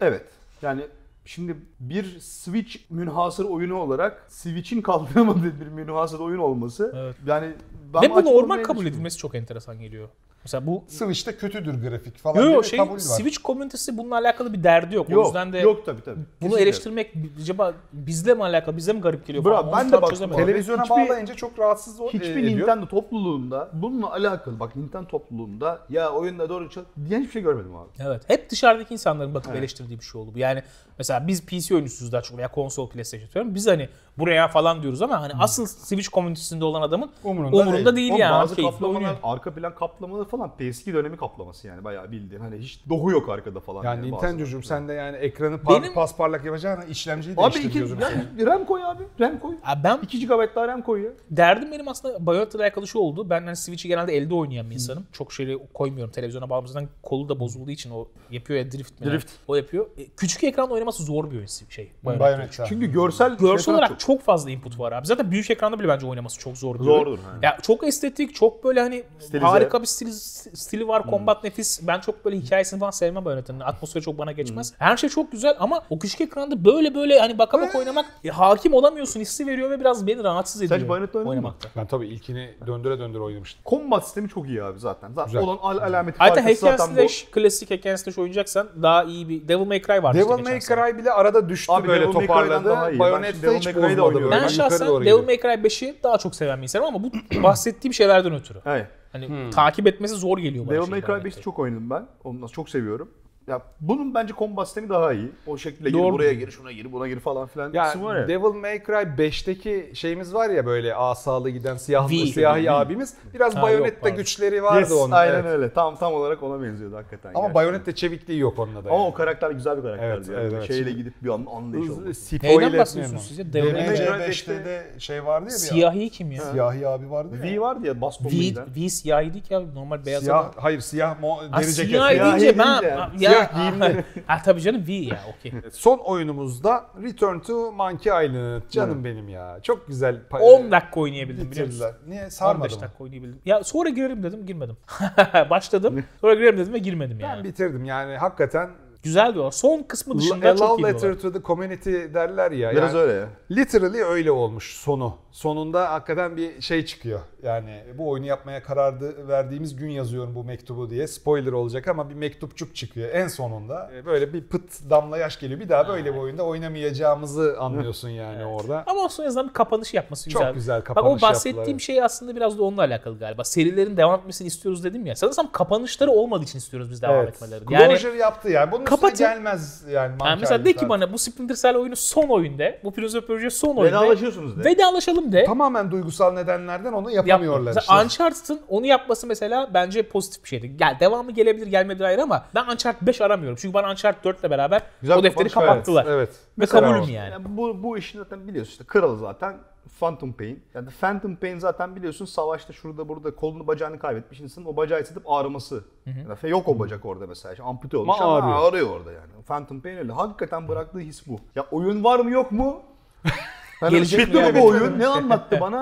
[0.01, 0.25] Evet.
[0.61, 0.81] Yani
[1.25, 7.15] şimdi bir Switch münhasır oyunu olarak Switch'in kaldıramadığı bir münhasır oyun olması Evet.
[7.25, 7.53] yani
[7.93, 10.09] ben Ve bu normal kabul edilmesi çok enteresan geliyor.
[10.45, 12.99] Mesela bu Switch'te kötüdür grafik falan Yo diye yo bir şey kabul var.
[12.99, 15.09] Switch komünitesi bununla alakalı bir derdi yok.
[15.09, 16.15] o Yok, yüzden de yok tabii tabii.
[16.15, 16.61] bunu Kesinlikle.
[16.63, 19.71] eleştirmek acaba bizle mi alakalı, bize mi garip geliyor Bro, falan.
[19.79, 20.35] ben de bak-.
[20.35, 22.59] Televizyona Hiçbir- bağlayınca çok rahatsız o- Hiçbir e, ediyor.
[22.59, 27.75] Nintendo topluluğunda bununla alakalı bak Nintendo topluluğunda ya oyunda doğru çal diyen hiçbir şey görmedim
[27.75, 27.89] abi.
[27.99, 28.21] Evet.
[28.27, 29.59] Hep dışarıdaki insanların bakıp Evet.
[29.59, 30.39] eleştirdiği bir şey oldu bu.
[30.39, 30.63] Yani
[30.97, 33.55] mesela biz PC oyuncusuyuz daha çok veya konsol PlayStation diyorum.
[33.55, 38.09] Biz hani buraya falan diyoruz ama hani asıl Switch komünitesinde olan adamın Umurunda umurunda, değil.
[38.09, 38.31] değil, yani.
[38.33, 39.15] bazı Keyifli kaplamalar, oynuyor.
[39.23, 43.59] arka plan kaplamaları falan PS2 dönemi kaplaması yani bayağı bildiğin hani hiç doku yok arkada
[43.59, 43.83] falan.
[43.83, 48.01] Yani bazı- Nintendo'cum sen de yani ekranı par Benim- pasparlak yapacağına işlemciyi Abi iki, gözünü
[48.01, 48.29] ya, seveyim.
[48.45, 49.03] RAM koy abi.
[49.19, 49.55] RAM koy.
[49.65, 51.09] Abi ben 2 GB daha RAM koy ya.
[51.31, 53.29] derdim benim aslında ile alakalı şu oldu.
[53.29, 55.05] Ben hani Switch'i genelde elde oynayan bir insanım.
[55.11, 59.03] Çok şeyi koymuyorum televizyona bağımsızdan kolu da bozulduğu için o yapıyor ya drift?
[59.05, 59.31] Drift.
[59.47, 59.85] O yapıyor.
[59.97, 61.91] E, küçük ekranda oynaması zor bir oyun şey.
[62.03, 62.25] Bayonetta.
[62.25, 62.65] Bayonetta.
[62.65, 65.07] Çünkü görsel Görsel şey olarak çok- çok fazla input var abi.
[65.07, 66.79] Zaten büyük ekranda bile bence oynaması çok zor.
[66.79, 67.29] bir Zordur, ha.
[67.41, 69.45] Ya çok estetik, çok böyle hani Stilize.
[69.45, 71.03] harika bir stili, stili var.
[71.09, 71.79] Combat nefis.
[71.87, 73.59] Ben çok böyle hikayesini falan sevmem Bayoneta'nın.
[73.59, 74.73] Atmosferi çok bana geçmez.
[74.79, 78.29] Her şey çok güzel ama o küçük ekranda böyle böyle hani baka baka oynamak e,
[78.29, 80.79] hakim olamıyorsun hissi veriyor ve biraz beni rahatsız ediyor.
[80.79, 81.69] Sence Bayonetta oynadın oynamakta.
[81.75, 83.61] Ben tabii ilkini döndüre döndüre oynamıştım.
[83.65, 85.09] Combat sistemi çok iyi abi zaten.
[85.09, 85.41] Zaten Güzel.
[85.41, 86.99] olan al- alameti Hatta hack and zaten bu.
[86.99, 90.13] slash, klasik hack and slash oynayacaksan daha iyi bir Devil May Cry var.
[90.15, 92.69] Devil May Cry bile arada düştü Abi böyle Devil toparladı.
[92.69, 92.85] daha iyi.
[92.85, 94.31] Ben şimdi Bayonetta Devil hiç May Cry'ı da böyle.
[94.31, 95.25] Ben Yukarı şahsen Devil.
[95.25, 97.11] May Cry 5'i daha çok seven bir insanım ama bu
[97.43, 98.59] bahsettiğim şeylerden ötürü.
[98.65, 98.87] Evet.
[99.11, 100.75] Hani takip etmesi zor geliyor bana.
[100.75, 101.43] Devil May Cry 5'i yani.
[101.43, 102.05] çok oynadım ben.
[102.23, 103.11] Onu çok seviyorum.
[103.47, 105.31] Ya bunun bence combat sistemi daha iyi.
[105.47, 106.13] O şekilde gir, Doğru.
[106.13, 107.73] buraya gir, şuna gir, buna gir falan filan.
[107.73, 108.27] Ya kısmı var ya.
[108.27, 112.25] Devil May Cry 5'teki şeyimiz var ya böyle asalı giden siyah V.
[112.25, 113.13] siyahi abimiz.
[113.33, 115.11] Biraz Ha, Bayonetta yok, güçleri vardı Yes, onun.
[115.11, 115.45] aynen evet.
[115.45, 115.73] öyle.
[115.73, 117.29] Tam tam olarak ona benziyordu hakikaten.
[117.29, 117.55] Ama gerçekten.
[117.55, 118.89] Bayonetta çevikliği yok onunla da.
[118.89, 119.07] Ama yani.
[119.07, 120.13] o karakter güzel bir karakterdi.
[120.13, 120.53] Evet, yani.
[120.53, 120.67] evet.
[120.67, 122.11] Şeyle gidip bir an anlayış oldu.
[122.43, 123.53] Neyden bahsediyorsunuz siz ya?
[123.53, 126.41] Devil May Cry Cry DC5'te de şey vardı ya bir Siyahi kim ya?
[126.41, 127.43] Siyahi abi vardı ya.
[127.43, 130.51] V vardı ya bastonlu V, v siyahi değil ki abi normal beyaz Siyah, adam.
[130.55, 131.89] hayır siyah deri ceket.
[131.89, 133.32] siyahi Siyahi deyince ben...
[133.33, 134.03] Siyah giyimli.
[134.27, 135.51] ha tabii canım V ya okey.
[135.71, 138.61] Son oyunumuzda Return to Monkey Island.
[138.69, 139.59] Canım benim ya.
[139.63, 140.21] Çok güzel.
[140.31, 141.87] pa- 10 dakika oynayabildim biliyor musun?
[142.07, 142.81] Niye 15 sarmadı mı?
[142.81, 143.39] dakika oynayabildim.
[143.45, 144.77] Ya sonra girerim dedim girmedim.
[145.49, 146.03] Başladım.
[146.21, 147.43] Sonra girerim dedim ve girmedim Ben yani.
[147.43, 148.69] bitirdim yani hakikaten
[149.03, 149.51] Güzel diyorlar.
[149.51, 151.21] Son kısmı dışında A çok love iyi letter diyorlar.
[151.21, 152.71] to the community derler ya.
[152.71, 153.27] Biraz yani öyle ya.
[153.51, 155.17] Literally öyle olmuş sonu.
[155.31, 157.19] Sonunda hakikaten bir şey çıkıyor.
[157.43, 158.95] Yani bu oyunu yapmaya karar
[159.27, 161.07] verdiğimiz gün yazıyorum bu mektubu diye.
[161.07, 163.91] Spoiler olacak ama bir mektupçuk çıkıyor en sonunda.
[163.95, 165.59] E, Böyle bir pıt damla yaş geliyor.
[165.59, 168.83] Bir daha böyle bir oyunda oynamayacağımızı anlıyorsun yani orada.
[168.87, 170.41] Ama olsun en azından bir kapanış yapması güzel.
[170.47, 171.79] Çok güzel Bak kapanış o bahsettiğim yaptılar.
[171.79, 173.43] şey aslında biraz da onunla alakalı galiba.
[173.43, 175.15] Serilerin devam etmesini istiyoruz dedim ya.
[175.15, 177.29] Sanırsam kapanışları olmadığı için istiyoruz biz devam Evet.
[177.35, 177.73] etmelerini.
[177.73, 178.71] Yani Closure yaptı yani.
[178.71, 179.17] Bunun Kapatın.
[179.17, 180.13] gelmez yani.
[180.25, 183.49] Yani mesela de ki bana bu Splinter Cell oyunu son oyunda, bu Prince of Persia
[183.49, 184.01] son oyunda.
[184.01, 184.63] Vedalaşıyorsunuz de.
[184.63, 185.45] Vedalaşalım de.
[185.45, 188.05] Tamamen duygusal nedenlerden onu yapamıyorlar Mesela işte.
[188.05, 190.77] Uncharted'ın onu yapması mesela bence pozitif bir şeydi.
[190.77, 193.57] Gel devamı gelebilir gelmedir ayrı ama ben Uncharted 5 aramıyorum.
[193.61, 196.05] Çünkü bana Uncharted 4 ile beraber Güzel o defteri kapanış, evet, kapattılar.
[196.05, 196.29] Evet.
[196.29, 197.31] Ve Mesela kabulüm yani.
[197.31, 199.55] Yani bu, bu işin zaten biliyorsun işte kralı zaten
[199.99, 200.63] Phantom Pain.
[200.73, 205.23] Yani Phantom Pain zaten biliyorsun savaşta şurada burada kolunu bacağını kaybetmiş insanın o bacağı hissedip
[205.25, 205.83] ağrıması.
[206.05, 207.53] Yani yok o bacak orada mesela.
[207.53, 208.73] İşte ampute olmuş Ama ama ağrıyor.
[208.73, 209.31] ağrıyor orada yani.
[209.47, 210.11] Phantom Pain öyle.
[210.11, 211.39] Hakikaten bıraktığı his bu.
[211.55, 212.81] Ya oyun var mı yok mu?
[213.79, 214.99] Hani Gelecek mi bu oyun?
[214.99, 215.81] Ne anlattı bana?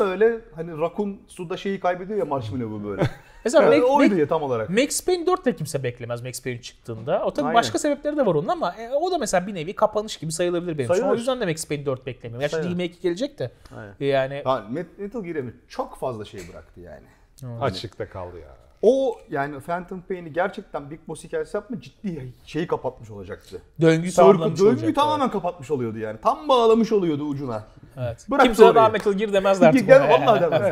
[0.00, 3.02] Böyle hani rakun suda şeyi kaybediyor ya marshmallow böyle.
[3.44, 4.70] Mesela Yani Max, oydu Max, ya tam olarak.
[4.70, 7.24] Max Payne 4 de kimse beklemez Max Payne çıktığında.
[7.24, 7.54] O tabii Aynen.
[7.58, 10.78] başka sebepleri de var onun ama e, o da mesela bir nevi kapanış gibi sayılabilir
[10.78, 10.94] benim için.
[10.94, 11.14] Sayılır.
[11.14, 12.48] O yüzden de Max Payne 4 beklemiyorum.
[12.50, 13.50] Gerçi remake gelecek de.
[13.76, 13.94] Aynen.
[14.00, 17.60] E, Yani Met- Metal Gear'e çok fazla şey bıraktı yani.
[17.60, 18.48] Açıkta kaldı ya.
[18.82, 23.62] O yani Phantom Pain'i gerçekten Big Boss hikayesi yapma ciddi şeyi kapatmış olacaktı.
[23.80, 24.94] Circle- tamamlamış döngüyü olacaktı.
[24.94, 26.18] tamamen kapatmış oluyordu yani.
[26.22, 27.64] Tam bağlamış oluyordu ucuna.
[27.98, 28.26] Evet.
[28.30, 29.86] Bırak Kimse daha Metal Gear demezler artık.
[29.86, 30.62] Gel ona vallahi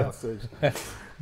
[0.63, 0.73] yani.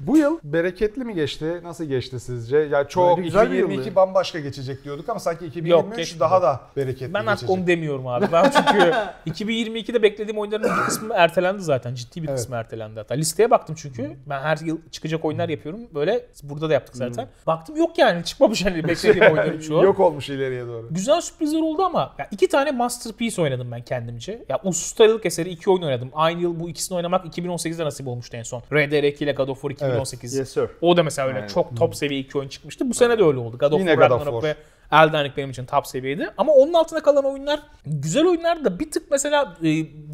[0.06, 1.60] Bu yıl bereketli mi geçti?
[1.62, 2.56] Nasıl geçti sizce?
[2.58, 3.96] Ya çok Bence güzel bir 2022 yıldı.
[3.96, 6.20] bambaşka geçecek diyorduk ama sanki 2023 Yok, geçmedi.
[6.20, 7.50] daha da bereketli Ben geçecek.
[7.50, 8.26] onu demiyorum abi.
[8.32, 8.92] Ben çünkü
[9.44, 11.94] 2022'de beklediğim oyunların bir kısmı ertelendi zaten.
[11.94, 12.38] Ciddi bir Evet.
[12.38, 13.14] kısmı ertelendi hatta.
[13.14, 14.16] Listeye baktım çünkü.
[14.26, 15.80] Ben her yıl çıkacak oyunlar yapıyorum.
[15.94, 17.28] Böyle burada da yaptık zaten.
[17.46, 19.84] Baktım yok yani çıkmamış hani beklediğim oyunların çoğu.
[19.84, 20.88] Yok olmuş ileriye doğru.
[20.90, 24.44] Güzel sürprizler oldu ama ya iki tane masterpiece oynadım ben kendimce.
[24.48, 26.10] Ya ustalık eseri iki oyun oynadım.
[26.14, 28.60] Aynı yıl bu ikisini oynamak 2018'de nasip olmuştu en son.
[28.70, 30.34] RDR2 ile God of War 2018.
[30.34, 30.68] yes sir.
[30.80, 31.48] O da mesela öyle Aynen.
[31.48, 32.90] çok top seviye iki oyun çıkmıştı.
[32.90, 33.58] Bu sene de öyle oldu.
[33.58, 34.56] God of Yine War, God of Ragnarok War.
[34.56, 34.56] ve
[34.92, 36.30] Elden Ring benim için top seviyeydi.
[36.38, 39.68] Ama onun altında kalan oyunlar güzel oyunlar da bir tık mesela e,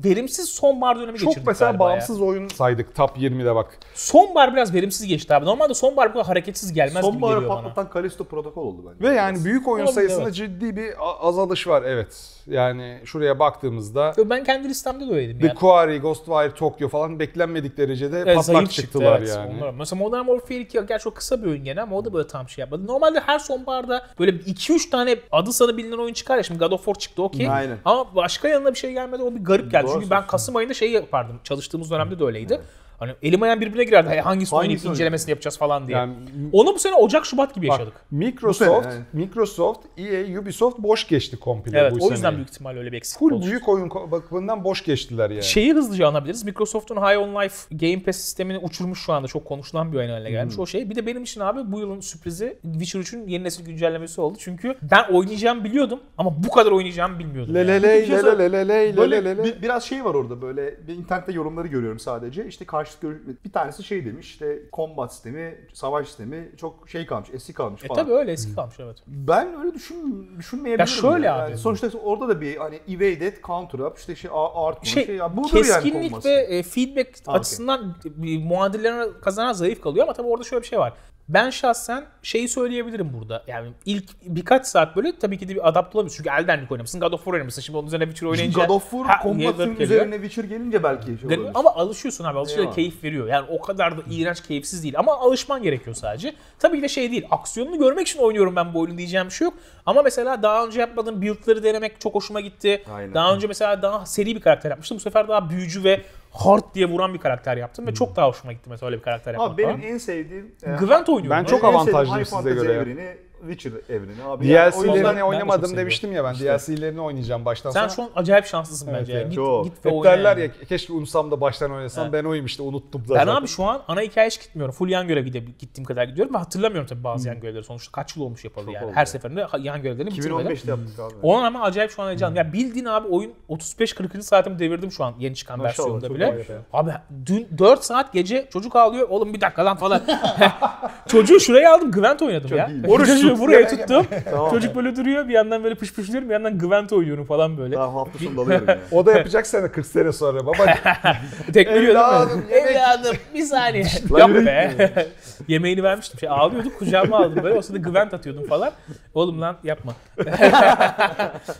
[0.04, 1.90] verimsiz sonbahar dönemi Çok geçirdik mesela galiba ya.
[1.90, 3.78] bağımsız oyun saydık top 20'de bak.
[3.94, 5.46] Sonbahar biraz verimsiz geçti abi.
[5.46, 7.62] Normalde sonbahar bu kadar hareketsiz gelmez gibi Sonbaharı geliyor bana.
[7.62, 9.10] patlatan Kalisto protokol oldu bence.
[9.10, 10.34] Ve yani büyük oyun Olabilir, sayısında evet.
[10.34, 12.32] ciddi bir azalış var evet.
[12.46, 15.58] Yani şuraya baktığımızda Ben kendi listemde de öyleydim The yani.
[15.58, 19.54] Quarry, Ghostwire Tokyo falan beklenmedik derecede Evet, patlak çıktılar evet, yani.
[19.56, 19.70] onlar.
[19.70, 22.48] Mesela Modern Warfare 2 gerçi o kısa bir oyun gene ama o da böyle tam
[22.48, 22.86] şey yapmadı.
[22.86, 24.32] Normalde her sonbaharda böyle
[24.66, 26.42] 2-3 tane adı sanı bilinen oyun çıkar ya.
[26.42, 27.50] Şimdi God of War çıktı okey.
[27.50, 27.78] Aynen.
[27.84, 29.86] Ama başka yanına bir şey gelmedi o bir garip geldi.
[29.86, 30.26] Doğru Çünkü ben.
[30.26, 31.40] Kasım ayında şey yapardım.
[31.44, 32.60] Çalıştığımız dönemde de öyleydi.
[32.98, 34.10] Hani elim ayağım birbirine girerdi.
[34.10, 35.98] Hey, Hangisi oynayıp Hangisi incelemesini yapacağız falan diye.
[35.98, 36.14] Yani
[36.52, 37.94] Onu bu sene Ocak Şubat gibi bak, yaşadık.
[38.10, 42.36] Microsoft, sene, Microsoft, EA, Ubisoft boş geçti komple Evet bu o yüzden sene.
[42.36, 43.46] büyük ihtimalle öyle bir eksiklik Full oldu.
[43.46, 45.42] büyük oyun bakımından boş geçtiler yani.
[45.42, 46.44] Şeyi hızlıca anabiliriz.
[46.44, 49.28] Microsoft'un High on Life Game Pass sistemini uçurmuş şu anda.
[49.28, 50.58] Çok konuşulan bir oyun haline gelmiş.
[50.58, 50.90] O şey.
[50.90, 54.38] Bir de benim için abi bu yılın sürprizi Witcher 3'ün yeni nesil güncellemesi oldu.
[54.40, 57.54] Çünkü ben oynayacağımı biliyordum ama bu kadar oynayacağımı bilmiyordum.
[57.54, 57.68] Le yani.
[57.68, 59.44] le le Bir şey le le le le le Böyle le le.
[59.44, 62.46] bir- biraz şey var orada böyle bir internette yorumları görüyorum sadece.
[62.46, 67.06] İşte karşı karşıt görüş bir tanesi şey demiş işte combat sistemi, savaş sistemi çok şey
[67.06, 68.04] kalmış, eski kalmış E falan.
[68.04, 68.96] tabii öyle eski kalmış evet.
[69.06, 70.80] Ben öyle düşün düşünmeyebilirim.
[70.80, 71.42] Ya şöyle yani.
[71.42, 71.58] abi.
[71.58, 75.36] sonuçta orada da bir hani evade et, counter up, işte şey art Şey, şey, ya
[75.36, 80.44] budur yani keskinlik ve e, feedback açısından bir muadillerine kazanan zayıf kalıyor ama tabii orada
[80.44, 80.92] şöyle bir şey var.
[81.28, 83.42] Ben şahsen şeyi söyleyebilirim burada.
[83.46, 86.16] Yani ilk birkaç saat böyle tabii ki de bir adapte olamıyorsun.
[86.16, 87.62] Çünkü Elden Ring oynamışsın, God of War oynamışsın.
[87.62, 88.64] Şimdi onun üzerine Witcher oynayınca...
[88.64, 89.80] God of War geliyor.
[89.80, 91.50] üzerine Witcher gelince belki şey olabilir.
[91.54, 92.50] Ama alışıyorsun abi.
[92.50, 92.74] Eyvallah.
[92.74, 93.26] keyif veriyor.
[93.26, 94.98] Yani o kadar da iğrenç keyifsiz değil.
[94.98, 96.34] Ama alışman gerekiyor sadece.
[96.58, 97.26] Tabii ki de şey değil.
[97.30, 99.54] Aksiyonunu görmek için oynuyorum ben bu oyunu diyeceğim bir şey yok.
[99.86, 102.84] Ama mesela daha önce yapmadığım build'ları denemek çok hoşuma gitti.
[102.94, 103.14] Aynen.
[103.14, 104.96] Daha önce mesela daha seri bir karakter yapmıştım.
[104.96, 106.02] Bu sefer daha büyücü ve
[106.36, 107.86] hard diye vuran bir karakter yaptım.
[107.86, 109.82] Ve çok daha hoşuma gitti mesela öyle bir karakter yapmak Abi benim falan.
[109.82, 111.30] en sevdiğim e, Gwent oynuyorum.
[111.30, 112.72] Ben çok en sevdiğim avantajlıyım High size Fantasy göre
[113.02, 113.14] ya.
[113.40, 114.46] Witcher evreni abi.
[114.48, 116.34] Yani o yüzden- DLC'lerini de oynamadım çok demiştim ya ben.
[116.34, 117.88] DLC'lerini oynayacağım baştan Sen sona.
[117.88, 119.12] şu an acayip şanslısın Evet bence.
[119.12, 119.22] ya.
[119.22, 119.64] Git, Çok.
[119.64, 120.40] git ve Hep oyna derler yani.
[120.60, 122.04] ya keşke unutsam da baştan oynasam.
[122.04, 122.12] Evet.
[122.12, 123.26] Ben oyum işte unuttum Ben zaten.
[123.26, 124.74] abi şu an ana hikaye hiç gitmiyorum.
[124.74, 127.64] Full yan görev gide- gittiğim kadar gidiyorum ve hatırlamıyorum tabii bazı yan görevleri.
[127.64, 128.84] Sonuçta kaç yıl olmuş yapalı yani.
[128.86, 130.46] oldu Her seferinde yan görevlerini bitirmedim.
[130.46, 131.14] 2015'te yaptık abi.
[131.22, 132.46] Ona rağmen acayip şu an heyecanlıyım.
[132.46, 134.22] Ya bildiğin abi oyun 35-40.
[134.22, 136.44] saatimi devirdim şu an yeni çıkan Maşallah, versiyonunda çok bile.
[136.72, 136.90] Abi
[137.26, 139.08] dün 4 saat gece çocuk ağlıyor.
[139.08, 140.02] Oğlum bir dakika lan falan.
[141.08, 142.70] Çocuğu şuraya aldım Gwent oynadım ya.
[142.88, 144.06] Oruç çocuğu buraya tuttum.
[144.30, 144.50] Tamam.
[144.50, 147.76] Çocuk böyle duruyor bir yandan böyle pış pış diyorum bir yandan Gwent oynuyorum falan böyle.
[147.76, 148.80] Daha hafta sonu dalıyorum yani.
[148.90, 150.46] O da yapacak sene 40 sene sonra.
[150.46, 150.64] Baba
[151.52, 152.52] Tekmeliyor değil mi?
[152.52, 153.84] Evladım bir saniye.
[154.28, 155.06] Yürü be.
[155.48, 156.20] Yemeğini vermiştim.
[156.20, 157.58] Şey ağlıyorduk kucağıma aldım böyle.
[157.58, 158.72] O sırada Gwent atıyordum falan.
[159.14, 159.92] Oğlum lan yapma.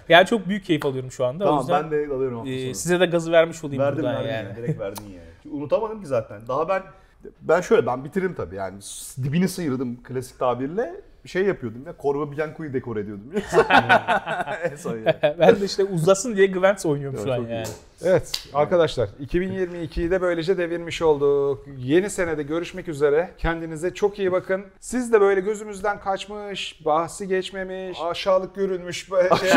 [0.09, 1.45] yani çok büyük keyif alıyorum şu anda.
[1.45, 2.75] o tamam yüzden ben de dalıyorum hafta e, sonu.
[2.75, 4.47] size de gazı vermiş olayım Verdim buradan verdim yani.
[4.47, 4.57] yani.
[4.57, 5.55] Direkt verdin yani.
[5.57, 6.41] Unutamadım ki zaten.
[6.49, 6.83] Daha ben
[7.41, 8.79] ben şöyle ben bitiririm tabii yani
[9.23, 10.95] dibini sıyırdım klasik tabirle
[11.27, 13.25] şey yapıyordum ya Korva Bianco'yu dekor ediyordum.
[14.71, 15.15] en son yani.
[15.39, 17.53] ben de işte uzasın diye Gwent oynuyorum şu Evet, an iyi.
[17.53, 17.67] yani.
[18.05, 21.65] Evet arkadaşlar 2022'yi de böylece devirmiş olduk.
[21.79, 23.31] Yeni senede görüşmek üzere.
[23.39, 24.65] Kendinize çok iyi bakın.
[24.81, 29.53] Siz de böyle gözümüzden kaçmış, bahsi geçmemiş, aşağılık görünmüş böyle şey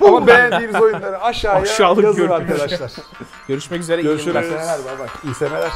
[0.00, 2.50] ama beğendiğiniz oyunları aşağıya Aşağılık yazın görünmüş.
[2.60, 2.92] arkadaşlar.
[3.48, 4.00] Görüşmek üzere.
[4.00, 4.26] iyi Görüşürüz.
[4.34, 4.42] yıllar.
[4.42, 5.08] Seneler bay bay.
[5.24, 5.70] İyi seneler.